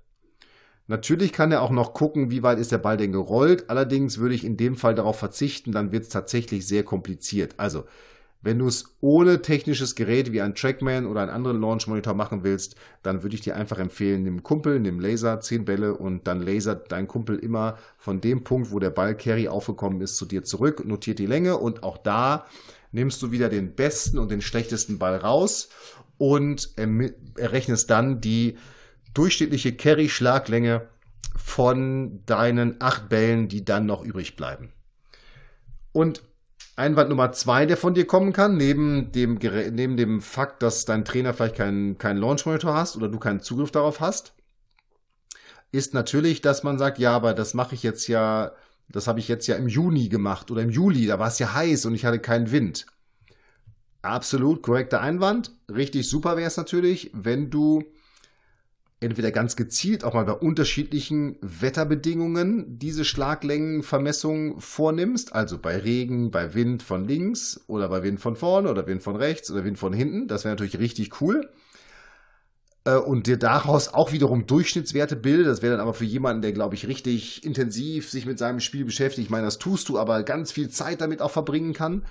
Natürlich 0.87 1.33
kann 1.33 1.51
er 1.51 1.63
auch 1.63 1.71
noch 1.71 1.95
gucken, 1.95 2.31
wie 2.31 2.43
weit 2.43 2.59
ist 2.59 2.73
der 2.73 2.79
Ball 2.79 2.97
denn 2.97 3.13
gerollt. 3.13 3.71
Allerdings 3.71 4.19
würde 4.19 4.35
ich 4.35 4.45
in 4.45 4.57
dem 4.57 4.77
Fall 4.77 4.95
darauf 4.95 5.19
verzichten, 5.19 5.73
dann 5.73 5.93
wird 5.93 6.05
es 6.05 6.11
tatsächlich 6.11 6.67
sehr 6.67 6.83
kompliziert. 6.83 7.55
Also, 7.57 7.85
wenn 8.43 8.59
du 8.59 8.67
es 8.67 8.95
ohne 9.01 9.41
technisches 9.41 9.95
Gerät 9.95 10.31
wie 10.31 10.43
ein 10.43 10.55
Trackman 10.55 11.07
oder 11.07 11.23
einen 11.23 11.31
anderen 11.31 11.63
Launch 11.63 11.87
Monitor 11.87 12.13
machen 12.13 12.45
willst, 12.45 12.77
dann 13.03 13.23
würde 13.23 13.35
ich 13.35 13.41
dir 13.41 13.57
einfach 13.57 13.79
empfehlen, 13.79 14.23
nimm 14.23 14.43
Kumpel, 14.43 14.81
nimm 14.81 15.01
Laser, 15.01 15.41
10 15.41 15.65
Bälle 15.65 15.95
und 15.95 16.27
dann 16.27 16.43
lasert 16.43 16.93
dein 16.93 17.09
Kumpel 17.09 17.39
immer 17.39 17.79
von 17.97 18.21
dem 18.21 18.45
Punkt, 18.45 18.71
wo 18.71 18.79
der 18.79 18.91
Ball 18.91 19.17
Carry 19.17 19.49
aufgekommen 19.49 20.03
ist, 20.03 20.17
zu 20.17 20.27
dir 20.27 20.45
zurück, 20.45 20.85
notiert 20.85 21.19
die 21.19 21.25
Länge 21.25 21.57
und 21.57 21.83
auch 21.83 21.97
da 21.97 22.45
nimmst 22.93 23.23
du 23.23 23.33
wieder 23.33 23.49
den 23.49 23.75
besten 23.75 24.19
und 24.19 24.31
den 24.31 24.43
schlechtesten 24.43 24.99
Ball 24.99 25.17
raus 25.17 25.71
und 26.19 26.75
errechnest 27.39 27.89
dann 27.89 28.21
die 28.21 28.59
durchschnittliche 29.15 29.75
Carry-Schlaglänge 29.75 30.89
von 31.37 32.25
deinen 32.27 32.81
acht 32.81 33.09
Bällen, 33.09 33.49
die 33.49 33.65
dann 33.65 33.87
noch 33.87 34.05
übrig 34.05 34.37
bleiben. 34.37 34.73
Und 35.93 36.23
Einwand 36.77 37.09
Nummer 37.09 37.31
zwei, 37.33 37.67
der 37.67 37.77
von 37.77 37.95
dir 37.95 38.07
kommen 38.07 38.33
kann, 38.33 38.57
neben 38.57 39.13
dem, 39.13 39.35
neben 39.35 39.97
dem 39.97 40.21
Fakt, 40.21 40.63
dass 40.63 40.85
dein 40.85 41.05
Trainer 41.05 41.33
vielleicht 41.33 41.57
keinen, 41.57 41.99
keinen 41.99 42.19
Launch-Monitor 42.19 42.75
hast 42.75 42.97
oder 42.97 43.09
du 43.09 43.19
keinen 43.19 43.41
Zugriff 43.41 43.71
darauf 43.71 44.01
hast, 44.01 44.35
ist 45.71 45.95
natürlich, 45.95 46.41
dass 46.41 46.65
man 46.65 46.79
sagt, 46.79 46.99
ja, 46.99 47.13
aber 47.13 47.33
das 47.33 47.55
mache 47.55 47.75
ich 47.75 47.85
jetzt 47.85 48.09
ja, 48.09 48.53
das 48.89 49.07
habe 49.07 49.21
ich 49.21 49.29
jetzt 49.29 49.47
ja 49.47 49.57
im 49.57 49.69
Juni 49.69 50.09
gemacht 50.09 50.51
oder 50.51 50.63
im 50.63 50.71
Juli, 50.71 51.07
da 51.07 51.19
war 51.19 51.29
es 51.29 51.39
ja 51.39 51.53
heiß 51.53 51.87
und 51.87 51.95
ich 51.95 52.05
hatte 52.05 52.19
keinen 52.19 52.51
Wind. 52.51 52.87
Absolut 54.03 54.63
korrekter 54.63 55.01
Einwand. 55.01 55.53
Richtig 55.73 56.09
super 56.09 56.37
wäre 56.37 56.49
es 56.49 56.57
natürlich, 56.57 57.11
wenn 57.15 57.51
du 57.51 57.85
entweder 59.05 59.31
ganz 59.31 59.57
gezielt 59.57 60.03
auch 60.05 60.15
mal 60.15 60.25
bei 60.25 60.33
unterschiedlichen 60.33 61.37
Wetterbedingungen 61.41 62.79
diese 62.79 63.05
Schlaglängenvermessung 63.05 64.61
vornimmst, 64.61 65.35
also 65.35 65.59
bei 65.59 65.79
Regen, 65.79 66.31
bei 66.31 66.55
Wind 66.55 66.83
von 66.83 67.07
links 67.07 67.61
oder 67.67 67.89
bei 67.89 68.03
Wind 68.03 68.21
von 68.21 68.37
vorne 68.37 68.71
oder 68.71 68.87
Wind 68.87 69.03
von 69.03 69.17
rechts 69.17 69.51
oder 69.51 69.65
Wind 69.65 69.79
von 69.79 69.93
hinten. 69.93 70.27
Das 70.27 70.45
wäre 70.45 70.55
natürlich 70.55 70.79
richtig 70.79 71.21
cool. 71.21 71.49
Äh, 72.85 72.97
und 72.97 73.27
dir 73.27 73.39
daraus 73.39 73.89
auch 73.89 74.13
wiederum 74.13 74.47
Durchschnittswerte 74.47 75.17
bildet. 75.17 75.47
Das 75.47 75.63
wäre 75.63 75.73
dann 75.73 75.81
aber 75.81 75.95
für 75.95 76.05
jemanden, 76.05 76.43
der, 76.43 76.53
glaube 76.53 76.75
ich, 76.75 76.87
richtig 76.87 77.45
intensiv 77.45 78.11
sich 78.11 78.27
mit 78.27 78.39
seinem 78.39 78.61
Spiel 78.61 78.85
beschäftigt. 78.85 79.27
Ich 79.27 79.31
meine, 79.31 79.47
das 79.47 79.59
tust 79.59 79.89
du, 79.89 79.99
aber 79.99 80.23
ganz 80.23 80.53
viel 80.53 80.69
Zeit 80.69 81.01
damit 81.01 81.23
auch 81.23 81.31
verbringen 81.31 81.73
kann. 81.73 82.05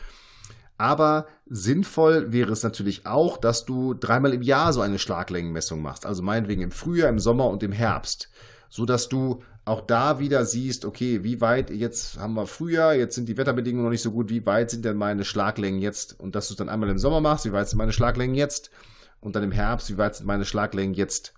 Aber 0.78 1.28
sinnvoll 1.46 2.32
wäre 2.32 2.52
es 2.52 2.64
natürlich 2.64 3.06
auch, 3.06 3.38
dass 3.38 3.66
du 3.66 3.94
dreimal 3.94 4.34
im 4.34 4.42
Jahr 4.42 4.74
so 4.74 4.82
eine 4.82 5.00
Schlaglängenmessung 5.00 5.82
machst. 5.82 6.06
Also 6.06 6.24
meinetwegen 6.24 6.62
im 6.62 6.72
Frühjahr, 6.72 7.10
im 7.10 7.20
Sommer 7.20 7.48
und 7.50 7.64
im 7.64 7.72
Herbst. 7.72 8.30
So 8.70 8.86
dass 8.86 9.08
du 9.08 9.44
auch 9.66 9.82
da 9.82 10.20
wieder 10.20 10.46
siehst, 10.46 10.84
okay, 10.84 11.24
wie 11.24 11.40
weit, 11.40 11.70
jetzt 11.70 12.20
haben 12.20 12.34
wir 12.34 12.48
Frühjahr, 12.48 12.96
jetzt 12.96 13.16
sind 13.16 13.30
die 13.30 13.38
Wetterbedingungen 13.38 13.86
noch 13.86 13.92
nicht 13.92 14.02
so 14.02 14.12
gut, 14.12 14.30
wie 14.30 14.46
weit 14.46 14.72
sind 14.72 14.84
denn 14.84 14.98
meine 14.98 15.24
Schlaglängen 15.24 15.80
jetzt? 15.80 16.20
Und 16.20 16.36
dass 16.36 16.48
du 16.48 16.54
es 16.54 16.58
dann 16.58 16.70
einmal 16.70 16.90
im 16.90 16.98
Sommer 16.98 17.22
machst, 17.22 17.46
wie 17.46 17.54
weit 17.54 17.70
sind 17.70 17.78
meine 17.78 17.94
Schlaglängen 17.94 18.36
jetzt? 18.36 18.72
Und 19.22 19.36
dann 19.36 19.44
im 19.44 19.52
Herbst, 19.52 19.90
wie 19.90 19.98
weit 19.98 20.16
sind 20.16 20.26
meine 20.26 20.44
Schlaglängen 20.44 20.96
jetzt? 20.96 21.34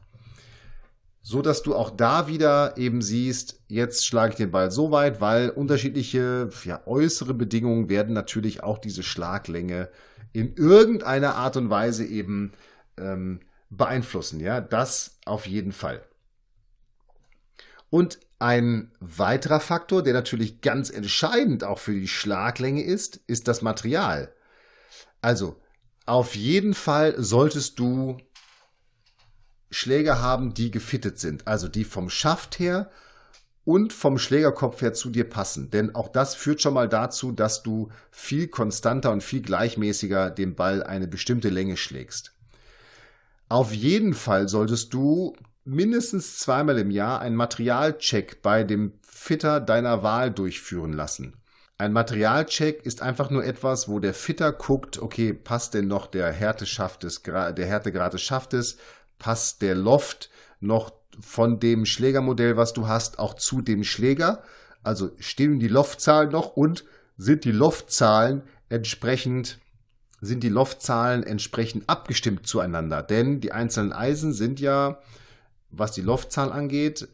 So 1.28 1.42
dass 1.42 1.64
du 1.64 1.74
auch 1.74 1.90
da 1.90 2.28
wieder 2.28 2.78
eben 2.78 3.02
siehst, 3.02 3.60
jetzt 3.68 4.06
schlage 4.06 4.34
ich 4.34 4.38
den 4.38 4.52
Ball 4.52 4.70
so 4.70 4.92
weit, 4.92 5.22
weil 5.22 5.50
unterschiedliche 5.50 6.52
ja, 6.66 6.86
äußere 6.86 7.34
Bedingungen 7.34 7.90
werden 7.90 8.14
natürlich 8.14 8.62
auch 8.62 8.78
diese 8.78 9.02
Schlaglänge 9.02 9.90
in 10.34 10.54
irgendeiner 10.54 11.34
Art 11.34 11.58
und 11.58 11.72
Weise 11.72 12.06
eben 12.06 12.52
ähm, 12.98 13.40
beeinflussen. 13.72 14.40
Ja, 14.40 14.62
das 14.62 15.18
auf 15.26 15.48
jeden 15.48 15.72
Fall. 15.72 16.04
Und 17.90 18.20
ein 18.38 18.92
weiterer 19.00 19.62
Faktor, 19.62 20.04
der 20.04 20.14
natürlich 20.14 20.62
ganz 20.62 20.92
entscheidend 20.92 21.64
auch 21.64 21.80
für 21.80 21.94
die 21.94 22.08
Schlaglänge 22.08 22.84
ist, 22.84 23.20
ist 23.26 23.48
das 23.48 23.64
Material. 23.64 24.32
Also 25.22 25.60
auf 26.06 26.36
jeden 26.36 26.76
Fall 26.76 27.16
solltest 27.18 27.80
du 27.80 28.18
Schläger 29.70 30.22
haben, 30.22 30.54
die 30.54 30.72
gefittet 30.72 31.20
sind, 31.20 31.48
also 31.48 31.68
die 31.68 31.84
vom 31.84 32.10
Schaft 32.10 32.60
her 32.60 32.90
und 33.66 33.94
vom 33.94 34.18
Schlägerkopf 34.18 34.82
her 34.82 34.94
zu 34.94 35.10
dir 35.10 35.28
passen. 35.28 35.72
Denn 35.72 35.96
auch 35.96 36.08
das 36.08 36.36
führt 36.36 36.62
schon 36.62 36.76
mal 36.76 36.88
dazu, 36.88 37.32
dass 37.32 37.64
du 37.64 37.90
viel 38.12 38.48
konstanter 38.48 39.12
und 39.12 39.24
viel 39.24 39.42
gleichmäßiger 39.42 40.30
den 40.30 40.56
Ball 40.56 40.84
eine 40.84 41.08
bestimmte 41.08 41.50
Länge 41.50 41.76
schlägst. 41.76 42.34
Auf 43.50 43.74
jeden 43.74 44.14
Fall 44.14 44.48
solltest 44.48 44.94
du 44.94 45.36
mindestens 45.66 46.38
zweimal 46.38 46.78
im 46.78 46.92
Jahr 46.92 47.20
einen 47.20 47.36
Materialcheck 47.36 48.42
bei 48.42 48.64
dem 48.64 48.94
Fitter 49.02 49.60
deiner 49.60 50.04
Wahl 50.04 50.32
durchführen 50.32 50.94
lassen. 50.94 51.42
Ein 51.78 51.92
Materialcheck 51.92 52.86
ist 52.86 53.02
einfach 53.02 53.30
nur 53.30 53.44
etwas, 53.44 53.90
wo 53.90 54.00
der 54.00 54.14
Fitter 54.14 54.54
guckt, 54.54 54.98
okay, 55.02 55.34
passt 55.34 55.74
denn 55.74 55.88
noch 55.88 56.08
der 56.08 56.32
Härteschaft 56.32 57.04
des, 57.04 57.22
der 57.24 57.66
Härtegrad 57.66 58.14
des 58.14 58.22
Schaftes, 58.22 58.78
passt 59.20 59.62
der 59.62 59.76
Loft 59.76 60.30
noch 60.60 60.94
von 61.20 61.60
dem 61.60 61.86
Schlägermodell, 61.86 62.58
was 62.58 62.74
du 62.74 62.88
hast, 62.88 63.20
auch 63.20 63.36
zu 63.36 63.62
dem 63.62 63.84
Schläger. 63.84 64.44
Also 64.84 65.12
stimmen 65.20 65.60
die 65.60 65.68
Loftzahlen 65.68 66.32
noch 66.32 66.56
und 66.56 66.86
sind 67.18 67.46
die 67.46 67.52
Loftzahlen 67.52 68.44
entsprechend 68.70 69.60
sind 70.22 70.44
die 70.44 70.50
Loftzahlen 70.50 71.24
entsprechend 71.24 71.88
abgestimmt 71.88 72.48
zueinander. 72.48 73.04
Denn 73.04 73.42
die 73.42 73.52
einzelnen 73.52 73.94
Eisen 73.94 74.34
sind 74.34 74.60
ja, 74.60 75.00
was 75.70 75.92
die 75.92 76.02
Loftzahl 76.02 76.52
angeht, 76.52 77.08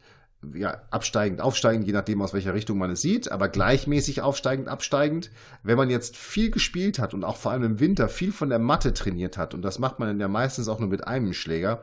ja, 0.54 0.82
absteigend, 0.90 1.40
aufsteigend, 1.40 1.86
je 1.86 1.92
nachdem, 1.92 2.20
aus 2.20 2.34
welcher 2.34 2.54
Richtung 2.54 2.78
man 2.78 2.90
es 2.90 3.00
sieht, 3.00 3.30
aber 3.30 3.48
gleichmäßig 3.48 4.22
aufsteigend, 4.22 4.68
absteigend. 4.68 5.30
Wenn 5.62 5.76
man 5.76 5.90
jetzt 5.90 6.16
viel 6.16 6.50
gespielt 6.50 6.98
hat 6.98 7.14
und 7.14 7.24
auch 7.24 7.36
vor 7.36 7.52
allem 7.52 7.62
im 7.62 7.80
Winter 7.80 8.08
viel 8.08 8.32
von 8.32 8.48
der 8.48 8.58
Matte 8.58 8.92
trainiert 8.92 9.38
hat, 9.38 9.54
und 9.54 9.62
das 9.62 9.78
macht 9.78 9.98
man 9.98 10.18
ja 10.18 10.28
meistens 10.28 10.68
auch 10.68 10.80
nur 10.80 10.88
mit 10.88 11.06
einem 11.06 11.32
Schläger, 11.32 11.82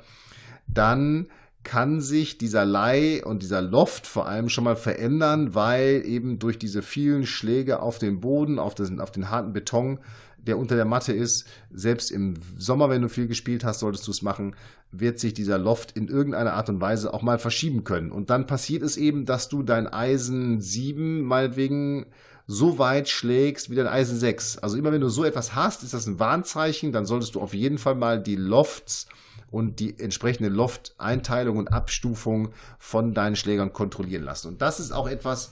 dann 0.67 1.27
kann 1.63 1.99
sich 1.99 2.37
dieser 2.37 2.65
Leih 2.65 3.21
und 3.25 3.43
dieser 3.43 3.61
Loft 3.61 4.07
vor 4.07 4.27
allem 4.27 4.49
schon 4.49 4.63
mal 4.63 4.77
verändern, 4.77 5.55
weil 5.55 6.03
eben 6.05 6.39
durch 6.39 6.57
diese 6.57 6.81
vielen 6.81 7.25
Schläge 7.25 7.81
auf 7.81 7.99
den 7.99 8.21
Boden, 8.21 8.59
auf, 8.59 8.75
den, 8.75 9.01
auf 9.01 9.11
den 9.11 9.29
harten 9.29 9.51
Beton, 9.51 9.99
der 10.45 10.57
unter 10.57 10.75
der 10.75 10.85
Matte 10.85 11.13
ist, 11.13 11.45
selbst 11.71 12.11
im 12.11 12.35
Sommer, 12.57 12.89
wenn 12.89 13.01
du 13.01 13.09
viel 13.09 13.27
gespielt 13.27 13.63
hast, 13.63 13.79
solltest 13.79 14.07
du 14.07 14.11
es 14.11 14.21
machen, 14.21 14.55
wird 14.91 15.19
sich 15.19 15.33
dieser 15.33 15.57
Loft 15.57 15.91
in 15.91 16.07
irgendeiner 16.07 16.53
Art 16.53 16.69
und 16.69 16.81
Weise 16.81 17.13
auch 17.13 17.21
mal 17.21 17.39
verschieben 17.39 17.83
können. 17.83 18.11
Und 18.11 18.29
dann 18.29 18.47
passiert 18.47 18.83
es 18.83 18.97
eben, 18.97 19.25
dass 19.25 19.49
du 19.49 19.63
dein 19.63 19.87
Eisen 19.87 20.61
7 20.61 21.21
meinetwegen 21.21 22.07
so 22.47 22.79
weit 22.79 23.09
schlägst 23.09 23.69
wie 23.69 23.75
dein 23.75 23.87
Eisen 23.87 24.17
6. 24.17 24.57
Also 24.57 24.75
immer 24.77 24.91
wenn 24.91 25.01
du 25.01 25.09
so 25.09 25.23
etwas 25.23 25.53
hast, 25.53 25.83
ist 25.83 25.93
das 25.93 26.07
ein 26.07 26.19
Warnzeichen, 26.19 26.91
dann 26.91 27.05
solltest 27.05 27.35
du 27.35 27.41
auf 27.41 27.53
jeden 27.53 27.77
Fall 27.77 27.93
mal 27.93 28.21
die 28.21 28.35
Lofts 28.35 29.07
und 29.51 29.79
die 29.79 29.99
entsprechende 29.99 30.49
Loft-Einteilung 30.49 31.57
und 31.57 31.71
Abstufung 31.71 32.49
von 32.77 33.13
deinen 33.13 33.35
Schlägern 33.35 33.73
kontrollieren 33.73 34.23
lassen. 34.23 34.47
Und 34.47 34.61
das 34.61 34.79
ist 34.79 34.91
auch 34.91 35.07
etwas, 35.07 35.51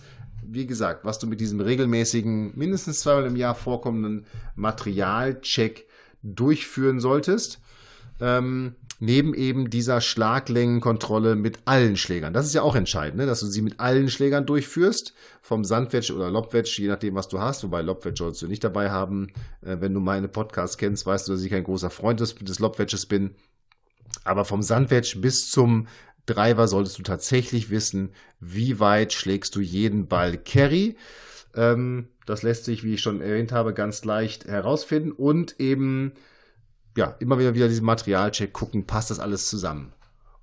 wie 0.49 0.65
gesagt, 0.65 1.05
was 1.05 1.19
du 1.19 1.27
mit 1.27 1.39
diesem 1.39 1.59
regelmäßigen, 1.59 2.57
mindestens 2.57 2.99
zweimal 2.99 3.25
im 3.25 3.35
Jahr 3.35 3.55
vorkommenden 3.55 4.25
Materialcheck 4.55 5.87
durchführen 6.23 6.99
solltest. 6.99 7.59
Ähm, 8.19 8.75
neben 8.99 9.33
eben 9.33 9.69
dieser 9.69 10.01
Schlaglängenkontrolle 10.01 11.35
mit 11.35 11.59
allen 11.65 11.97
Schlägern. 11.97 12.33
Das 12.33 12.45
ist 12.45 12.55
ja 12.55 12.63
auch 12.63 12.75
entscheidend, 12.75 13.17
ne? 13.17 13.25
dass 13.25 13.41
du 13.41 13.45
sie 13.45 13.61
mit 13.61 13.79
allen 13.79 14.09
Schlägern 14.09 14.45
durchführst, 14.45 15.13
vom 15.41 15.63
Sandwedge 15.63 16.13
oder 16.13 16.31
Lobwedge, 16.31 16.81
je 16.81 16.87
nachdem, 16.87 17.15
was 17.15 17.27
du 17.27 17.39
hast. 17.39 17.63
Wobei 17.63 17.81
Lobwedge 17.81 18.17
sollst 18.17 18.41
du 18.41 18.47
nicht 18.47 18.63
dabei 18.63 18.89
haben. 18.89 19.27
Äh, 19.61 19.77
wenn 19.79 19.93
du 19.93 19.99
meine 19.99 20.27
Podcasts 20.27 20.77
kennst, 20.77 21.05
weißt 21.05 21.27
du, 21.27 21.33
dass 21.33 21.43
ich 21.43 21.51
kein 21.51 21.63
großer 21.63 21.89
Freund 21.89 22.19
des, 22.19 22.35
des 22.35 22.59
Lobwedges 22.59 23.05
bin. 23.05 23.35
Aber 24.23 24.45
vom 24.45 24.63
Sandwedge 24.63 25.19
bis 25.19 25.49
zum 25.49 25.87
Driver 26.27 26.67
solltest 26.67 26.99
du 26.99 27.03
tatsächlich 27.03 27.71
wissen, 27.71 28.11
wie 28.39 28.79
weit 28.79 29.13
schlägst 29.13 29.55
du 29.55 29.61
jeden 29.61 30.07
Ball 30.07 30.37
Carry. 30.37 30.95
Ähm, 31.55 32.09
das 32.27 32.43
lässt 32.43 32.65
sich, 32.65 32.83
wie 32.83 32.93
ich 32.93 33.01
schon 33.01 33.21
erwähnt 33.21 33.51
habe, 33.51 33.73
ganz 33.73 34.05
leicht 34.05 34.45
herausfinden 34.45 35.11
und 35.11 35.59
eben 35.59 36.13
ja, 36.97 37.15
immer 37.19 37.39
wieder 37.39 37.55
wieder 37.55 37.67
diesen 37.67 37.85
Materialcheck 37.85 38.51
gucken, 38.51 38.85
passt 38.85 39.11
das 39.11 39.19
alles 39.19 39.47
zusammen. 39.47 39.93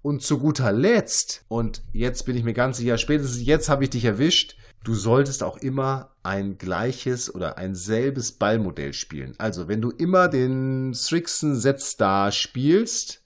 Und 0.03 0.23
zu 0.23 0.39
guter 0.39 0.73
Letzt, 0.73 1.45
und 1.49 1.83
jetzt 1.93 2.25
bin 2.27 2.37
ich 2.37 2.45
mir 2.45 2.53
ganz 2.53 2.77
sicher, 2.77 2.97
spätestens 2.99 3.45
jetzt 3.45 3.69
habe 3.69 3.85
ich 3.85 3.91
dich 3.91 4.05
erwischt, 4.05 4.57
du 4.85 4.95
solltest 4.95 5.43
auch 5.43 5.57
immer 5.59 6.15
ein 6.23 6.59
gleiches 6.59 7.35
oder 7.35 7.59
ein 7.59 7.75
selbes 7.75 8.33
Ballmodell 8.33 8.93
spielen. 8.93 9.35
Also, 9.39 9.67
wenn 9.67 9.81
du 9.81 9.91
immer 9.91 10.29
den 10.29 10.93
Strixen 10.95 11.59
Z-Star 11.59 12.33
spielst, 12.33 13.24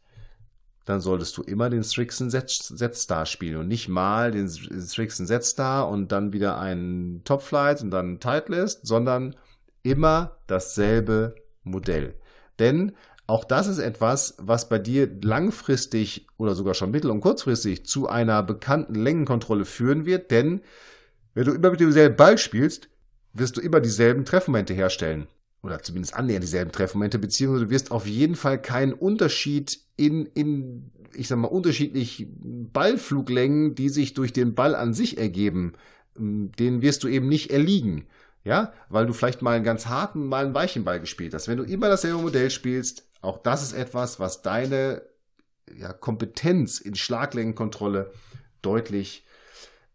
dann 0.88 1.00
solltest 1.00 1.36
du 1.36 1.42
immer 1.42 1.68
den 1.68 1.84
Strixen 1.84 2.30
Z-Star 2.30 3.26
spielen 3.26 3.56
und 3.56 3.68
nicht 3.68 3.88
mal 3.88 4.30
den 4.30 4.48
Strixen 4.48 5.26
Z-Star 5.26 5.86
und 5.86 6.12
dann 6.12 6.32
wieder 6.32 6.58
einen 6.58 7.22
Top-Flight 7.24 7.82
und 7.82 7.90
dann 7.90 8.20
Titleist, 8.20 8.86
sondern 8.86 9.36
immer 9.82 10.38
dasselbe 10.46 11.34
Modell. 11.62 12.14
Denn 12.58 12.92
auch 13.26 13.44
das 13.44 13.66
ist 13.66 13.80
etwas, 13.80 14.36
was 14.38 14.70
bei 14.70 14.78
dir 14.78 15.10
langfristig 15.22 16.26
oder 16.38 16.54
sogar 16.54 16.72
schon 16.72 16.90
mittel- 16.90 17.10
und 17.10 17.20
kurzfristig 17.20 17.84
zu 17.84 18.08
einer 18.08 18.42
bekannten 18.42 18.94
Längenkontrolle 18.94 19.66
führen 19.66 20.06
wird, 20.06 20.30
denn 20.30 20.62
wenn 21.34 21.44
du 21.44 21.52
immer 21.52 21.70
mit 21.70 21.80
demselben 21.80 22.16
Ball 22.16 22.38
spielst, 22.38 22.88
wirst 23.34 23.58
du 23.58 23.60
immer 23.60 23.80
dieselben 23.80 24.24
Treffmomente 24.24 24.72
herstellen. 24.72 25.26
Oder 25.62 25.82
zumindest 25.82 26.14
annähernd 26.14 26.44
dieselben 26.44 26.72
Treffmomente, 26.72 27.18
beziehungsweise 27.18 27.66
du 27.66 27.70
wirst 27.70 27.90
auf 27.90 28.06
jeden 28.06 28.36
Fall 28.36 28.60
keinen 28.62 28.92
Unterschied 28.92 29.80
in, 29.96 30.26
in, 30.26 30.92
ich 31.14 31.28
sag 31.28 31.38
mal, 31.38 31.48
unterschiedlich 31.48 32.28
Ballfluglängen, 32.30 33.74
die 33.74 33.88
sich 33.88 34.14
durch 34.14 34.32
den 34.32 34.54
Ball 34.54 34.74
an 34.74 34.94
sich 34.94 35.18
ergeben, 35.18 35.72
den 36.16 36.82
wirst 36.82 37.02
du 37.02 37.08
eben 37.08 37.28
nicht 37.28 37.50
erliegen. 37.50 38.06
Ja, 38.44 38.72
weil 38.88 39.04
du 39.04 39.12
vielleicht 39.12 39.42
mal 39.42 39.56
einen 39.56 39.64
ganz 39.64 39.88
harten, 39.88 40.26
mal 40.26 40.44
einen 40.44 40.54
weichen 40.54 40.84
Ball 40.84 41.00
gespielt 41.00 41.34
hast. 41.34 41.48
Wenn 41.48 41.58
du 41.58 41.64
immer 41.64 41.88
dasselbe 41.88 42.18
Modell 42.18 42.50
spielst, 42.50 43.08
auch 43.20 43.38
das 43.38 43.62
ist 43.62 43.72
etwas, 43.72 44.20
was 44.20 44.42
deine 44.42 45.02
ja, 45.76 45.92
Kompetenz 45.92 46.78
in 46.78 46.94
Schlaglängenkontrolle 46.94 48.12
deutlich 48.62 49.26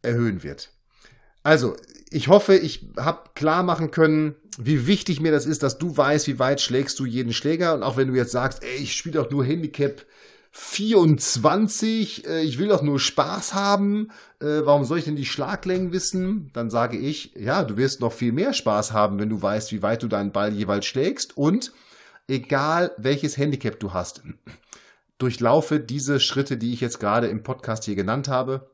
erhöhen 0.02 0.44
wird. 0.44 0.73
Also, 1.44 1.76
ich 2.10 2.28
hoffe, 2.28 2.56
ich 2.56 2.88
habe 2.98 3.30
klar 3.36 3.64
machen 3.64 3.92
können, 3.92 4.36
wie 4.58 4.88
wichtig 4.88 5.20
mir 5.20 5.32
das 5.32 5.46
ist, 5.46 5.64
dass 5.64 5.78
du 5.78 5.96
weißt, 5.96 6.28
wie 6.28 6.40
weit 6.40 6.62
schlägst 6.62 7.00
du 7.00 7.06
jeden 7.06 7.34
Schläger. 7.34 7.74
Und 7.74 7.84
auch 7.84 7.98
wenn 7.98 8.08
du 8.08 8.16
jetzt 8.16 8.32
sagst, 8.32 8.64
ey, 8.64 8.76
ich 8.78 8.96
spiele 8.96 9.22
doch 9.22 9.32
nur 9.32 9.44
Handicap 9.44 10.06
24, 10.52 12.28
äh, 12.28 12.42
ich 12.42 12.60
will 12.60 12.68
doch 12.68 12.84
nur 12.84 13.00
Spaß 13.00 13.56
haben, 13.56 14.12
äh, 14.40 14.62
warum 14.64 14.86
soll 14.86 15.00
ich 15.00 15.06
denn 15.06 15.16
die 15.16 15.26
Schlaglängen 15.26 15.92
wissen? 15.92 16.52
Dann 16.54 16.70
sage 16.70 16.98
ich, 16.98 17.34
ja, 17.36 17.64
du 17.64 17.76
wirst 17.76 18.02
noch 18.02 18.14
viel 18.14 18.32
mehr 18.32 18.54
Spaß 18.54 18.94
haben, 18.94 19.18
wenn 19.18 19.30
du 19.30 19.42
weißt, 19.42 19.72
wie 19.72 19.82
weit 19.82 20.04
du 20.04 20.08
deinen 20.08 20.32
Ball 20.32 20.54
jeweils 20.54 20.86
schlägst. 20.86 21.36
Und 21.36 21.74
egal 22.28 22.92
welches 22.98 23.38
Handicap 23.38 23.80
du 23.80 23.94
hast, 23.94 24.22
durchlaufe 25.18 25.80
diese 25.80 26.20
Schritte, 26.20 26.58
die 26.58 26.74
ich 26.74 26.82
jetzt 26.82 27.00
gerade 27.00 27.28
im 27.28 27.42
Podcast 27.42 27.86
hier 27.86 27.96
genannt 27.96 28.28
habe. 28.28 28.70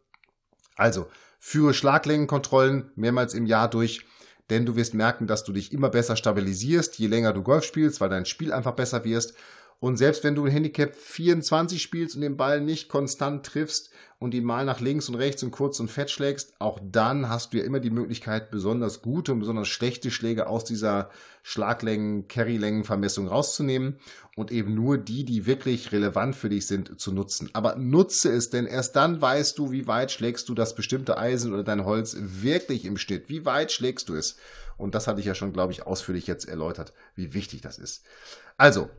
Also, 0.75 1.07
führe 1.39 1.73
Schlaglängenkontrollen 1.73 2.91
mehrmals 2.95 3.33
im 3.33 3.45
Jahr 3.45 3.69
durch, 3.69 4.05
denn 4.49 4.65
du 4.65 4.75
wirst 4.75 4.93
merken, 4.93 5.25
dass 5.25 5.43
du 5.43 5.53
dich 5.53 5.71
immer 5.71 5.89
besser 5.89 6.15
stabilisierst, 6.15 6.99
je 6.99 7.07
länger 7.07 7.33
du 7.33 7.41
Golf 7.41 7.63
spielst, 7.63 8.01
weil 8.01 8.09
dein 8.09 8.25
Spiel 8.25 8.51
einfach 8.51 8.73
besser 8.73 9.03
wirst. 9.05 9.33
Und 9.81 9.95
selbst 9.95 10.25
wenn 10.25 10.35
du 10.35 10.43
ein 10.43 10.51
Handicap 10.51 10.93
24 10.93 11.81
spielst 11.81 12.15
und 12.15 12.21
den 12.21 12.35
Ball 12.35 12.59
nicht 12.59 12.89
konstant 12.89 13.45
triffst 13.45 13.91
und 14.19 14.33
ihn 14.33 14.43
mal 14.43 14.65
nach 14.65 14.81
links 14.81 15.07
und 15.07 15.15
rechts 15.15 15.41
und 15.41 15.51
kurz 15.51 15.79
und 15.79 15.89
fett 15.89 16.11
schlägst, 16.11 16.53
auch 16.59 16.79
dann 16.83 17.29
hast 17.29 17.53
du 17.53 17.59
ja 17.59 17.63
immer 17.63 17.79
die 17.79 17.89
Möglichkeit, 17.89 18.51
besonders 18.51 19.01
gute 19.01 19.31
und 19.31 19.39
besonders 19.39 19.69
schlechte 19.69 20.11
Schläge 20.11 20.47
aus 20.47 20.65
dieser 20.65 21.09
Schlaglängen, 21.43 22.27
Carrylängenvermessung 22.27 23.29
rauszunehmen 23.29 23.99
und 24.35 24.51
eben 24.51 24.75
nur 24.75 24.97
die, 24.97 25.23
die 25.23 25.45
wirklich 25.45 25.93
relevant 25.93 26.35
für 26.35 26.49
dich 26.49 26.67
sind, 26.67 26.99
zu 26.99 27.13
nutzen. 27.13 27.49
Aber 27.53 27.77
nutze 27.77 28.33
es, 28.33 28.49
denn 28.49 28.65
erst 28.65 28.97
dann 28.97 29.21
weißt 29.21 29.57
du, 29.57 29.71
wie 29.71 29.87
weit 29.87 30.11
schlägst 30.11 30.49
du 30.49 30.55
das 30.55 30.75
bestimmte 30.75 31.17
Eisen 31.17 31.53
oder 31.53 31.63
dein 31.63 31.85
Holz 31.85 32.17
wirklich 32.19 32.83
im 32.83 32.97
Schnitt. 32.97 33.29
Wie 33.29 33.45
weit 33.45 33.71
schlägst 33.71 34.09
du 34.09 34.15
es? 34.15 34.35
Und 34.75 34.93
das 34.93 35.07
hatte 35.07 35.21
ich 35.21 35.25
ja 35.25 35.35
schon, 35.35 35.53
glaube 35.53 35.71
ich, 35.71 35.87
ausführlich 35.87 36.27
jetzt 36.27 36.47
erläutert, 36.47 36.91
wie 37.15 37.33
wichtig 37.33 37.61
das 37.61 37.77
ist. 37.77 38.03
Also, 38.57 38.89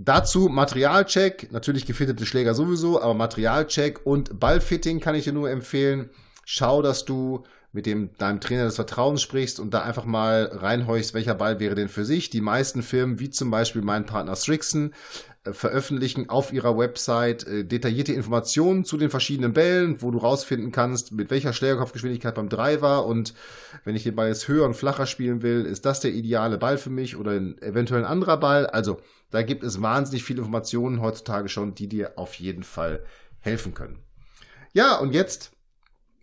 Dazu 0.00 0.48
Materialcheck, 0.48 1.50
natürlich 1.50 1.84
gefittete 1.84 2.24
Schläger 2.24 2.54
sowieso, 2.54 3.02
aber 3.02 3.14
Materialcheck 3.14 4.06
und 4.06 4.38
Ballfitting 4.38 5.00
kann 5.00 5.16
ich 5.16 5.24
dir 5.24 5.32
nur 5.32 5.50
empfehlen. 5.50 6.10
Schau, 6.44 6.82
dass 6.82 7.04
du 7.04 7.42
mit 7.72 7.84
dem, 7.84 8.16
deinem 8.16 8.40
Trainer 8.40 8.64
des 8.64 8.76
Vertrauens 8.76 9.20
sprichst 9.20 9.60
und 9.60 9.74
da 9.74 9.82
einfach 9.82 10.06
mal 10.06 10.50
reinhorchst, 10.52 11.12
welcher 11.12 11.34
Ball 11.34 11.60
wäre 11.60 11.74
denn 11.74 11.88
für 11.88 12.04
sich. 12.04 12.30
Die 12.30 12.40
meisten 12.40 12.82
Firmen, 12.82 13.20
wie 13.20 13.28
zum 13.28 13.50
Beispiel 13.50 13.82
mein 13.82 14.06
Partner 14.06 14.36
Strixen, 14.36 14.94
äh, 15.44 15.52
veröffentlichen 15.52 16.30
auf 16.30 16.52
ihrer 16.52 16.78
Website 16.78 17.46
äh, 17.46 17.64
detaillierte 17.64 18.14
Informationen 18.14 18.84
zu 18.84 18.96
den 18.96 19.10
verschiedenen 19.10 19.52
Bällen, 19.52 20.00
wo 20.00 20.10
du 20.10 20.18
rausfinden 20.18 20.72
kannst, 20.72 21.12
mit 21.12 21.30
welcher 21.30 21.52
Schlägerkopfgeschwindigkeit 21.52 22.34
beim 22.34 22.48
Driver 22.48 23.04
und 23.04 23.34
wenn 23.84 23.96
ich 23.96 24.02
den 24.02 24.16
Ball 24.16 24.28
jetzt 24.28 24.48
höher 24.48 24.64
und 24.64 24.74
flacher 24.74 25.06
spielen 25.06 25.42
will, 25.42 25.66
ist 25.66 25.84
das 25.84 26.00
der 26.00 26.12
ideale 26.12 26.56
Ball 26.56 26.78
für 26.78 26.90
mich 26.90 27.16
oder 27.16 27.32
eventuell 27.32 28.02
ein 28.02 28.10
anderer 28.10 28.38
Ball. 28.38 28.66
Also 28.66 28.98
da 29.30 29.42
gibt 29.42 29.62
es 29.62 29.82
wahnsinnig 29.82 30.24
viele 30.24 30.38
Informationen 30.38 31.02
heutzutage 31.02 31.50
schon, 31.50 31.74
die 31.74 31.88
dir 31.88 32.12
auf 32.16 32.34
jeden 32.34 32.62
Fall 32.62 33.04
helfen 33.40 33.74
können. 33.74 33.98
Ja, 34.72 34.96
und 34.96 35.12
jetzt 35.12 35.52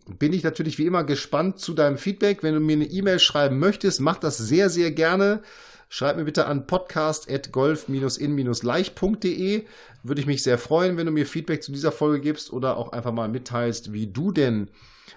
bin 0.06 0.32
ich 0.32 0.44
natürlich 0.44 0.78
wie 0.78 0.86
immer 0.86 1.04
gespannt 1.04 1.58
zu 1.58 1.74
deinem 1.74 1.98
Feedback. 1.98 2.42
Wenn 2.42 2.54
du 2.54 2.60
mir 2.60 2.76
eine 2.76 2.86
E-Mail 2.86 3.18
schreiben 3.18 3.58
möchtest, 3.58 4.00
mach 4.00 4.16
das 4.18 4.38
sehr, 4.38 4.70
sehr 4.70 4.92
gerne. 4.92 5.42
Schreib 5.88 6.16
mir 6.16 6.24
bitte 6.24 6.46
an 6.46 6.66
podcast.golf-in-leicht.de. 6.66 9.64
Würde 10.02 10.20
ich 10.20 10.26
mich 10.26 10.42
sehr 10.42 10.58
freuen, 10.58 10.96
wenn 10.96 11.06
du 11.06 11.12
mir 11.12 11.26
Feedback 11.26 11.62
zu 11.62 11.70
dieser 11.72 11.92
Folge 11.92 12.20
gibst 12.20 12.52
oder 12.52 12.76
auch 12.76 12.90
einfach 12.92 13.12
mal 13.12 13.28
mitteilst, 13.28 13.92
wie 13.92 14.08
du 14.08 14.32
denn 14.32 14.68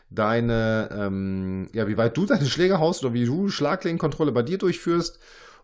deine, 0.10 0.90
ähm, 0.92 1.68
ja, 1.74 1.88
wie 1.88 1.98
weit 1.98 2.16
du 2.18 2.26
deine 2.26 2.46
Schläger 2.46 2.80
haust 2.80 3.04
oder 3.04 3.14
wie 3.14 3.26
du 3.26 3.50
Schlaglängenkontrolle 3.50 4.32
bei 4.32 4.44
dir 4.44 4.58
durchführst. 4.58 5.20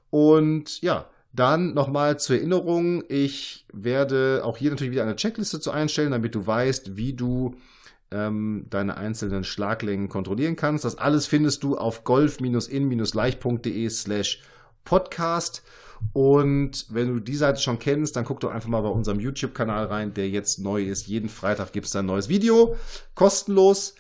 Und 0.10 0.82
ja, 0.82 1.10
dann 1.34 1.74
nochmal 1.74 2.20
zur 2.20 2.38
Erinnerung, 2.38 3.04
ich 3.10 3.66
werde 3.74 4.42
auch 4.44 4.58
hier 4.58 4.72
natürlich 4.72 4.92
wieder 4.92 5.04
eine 5.04 5.16
Checkliste 5.16 5.60
zu 5.60 5.72
einstellen, 5.72 6.12
damit 6.12 6.34
du 6.34 6.48
weißt, 6.48 6.96
wie 6.96 7.14
du 7.14 7.56
ähm, 8.12 8.66
deine 8.70 8.98
einzelnen 8.98 9.44
Schlaglängen 9.44 10.10
kontrollieren 10.10 10.56
kannst. 10.56 10.86
Das 10.86 10.98
alles 10.98 11.28
findest 11.28 11.64
du 11.64 11.78
auf 11.78 12.04
golf-in-leicht.de 12.04 13.90
slash 13.90 14.42
podcast. 14.84 15.64
Und 16.14 16.86
wenn 16.90 17.14
du 17.14 17.20
die 17.20 17.36
Seite 17.36 17.62
schon 17.62 17.80
kennst, 17.80 18.16
dann 18.16 18.26
guck 18.26 18.40
doch 18.42 18.52
einfach 18.52 18.70
mal 18.70 18.82
bei 18.82 18.90
unserem 18.90 19.20
YouTube-Kanal 19.20 19.86
rein, 19.86 20.14
der 20.14 20.30
jetzt 20.30 20.60
neu 20.60 20.84
ist. 20.84 21.08
Jeden 21.08 21.30
Freitag 21.30 21.72
gibt 21.74 21.88
es 21.88 21.94
da 21.94 22.00
ein 22.00 22.06
neues 22.06 22.30
Video, 22.30 22.76
kostenlos. 23.16 23.96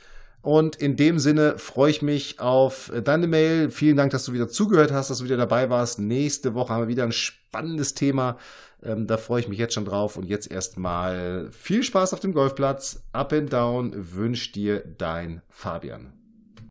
Und 0.45 0.75
in 0.75 0.95
dem 0.95 1.17
Sinne 1.17 1.57
freue 1.57 1.89
ich 1.89 2.03
mich 2.03 2.39
auf 2.39 2.91
deine 3.03 3.25
Mail. 3.25 3.71
Vielen 3.71 3.97
Dank, 3.97 4.11
dass 4.11 4.25
du 4.25 4.33
wieder 4.33 4.47
zugehört 4.47 4.91
hast, 4.91 5.09
dass 5.09 5.17
du 5.17 5.23
wieder 5.23 5.37
dabei 5.37 5.71
warst. 5.71 5.97
Nächste 5.97 6.53
Woche 6.53 6.71
haben 6.71 6.83
wir 6.83 6.87
wieder 6.87 7.03
ein 7.03 7.11
spannendes 7.11 7.95
Thema. 7.95 8.37
Ähm, 8.83 9.07
da 9.07 9.17
freue 9.17 9.39
ich 9.39 9.47
mich 9.47 9.57
jetzt 9.57 9.73
schon 9.73 9.85
drauf. 9.85 10.17
Und 10.17 10.27
jetzt 10.27 10.51
erstmal 10.51 11.49
viel 11.49 11.81
Spaß 11.81 12.13
auf 12.13 12.19
dem 12.19 12.35
Golfplatz. 12.35 13.01
Up 13.11 13.33
and 13.33 13.51
down 13.51 13.91
wünscht 13.95 14.53
dir 14.53 14.83
dein 14.99 15.41
Fabian. 15.49 16.13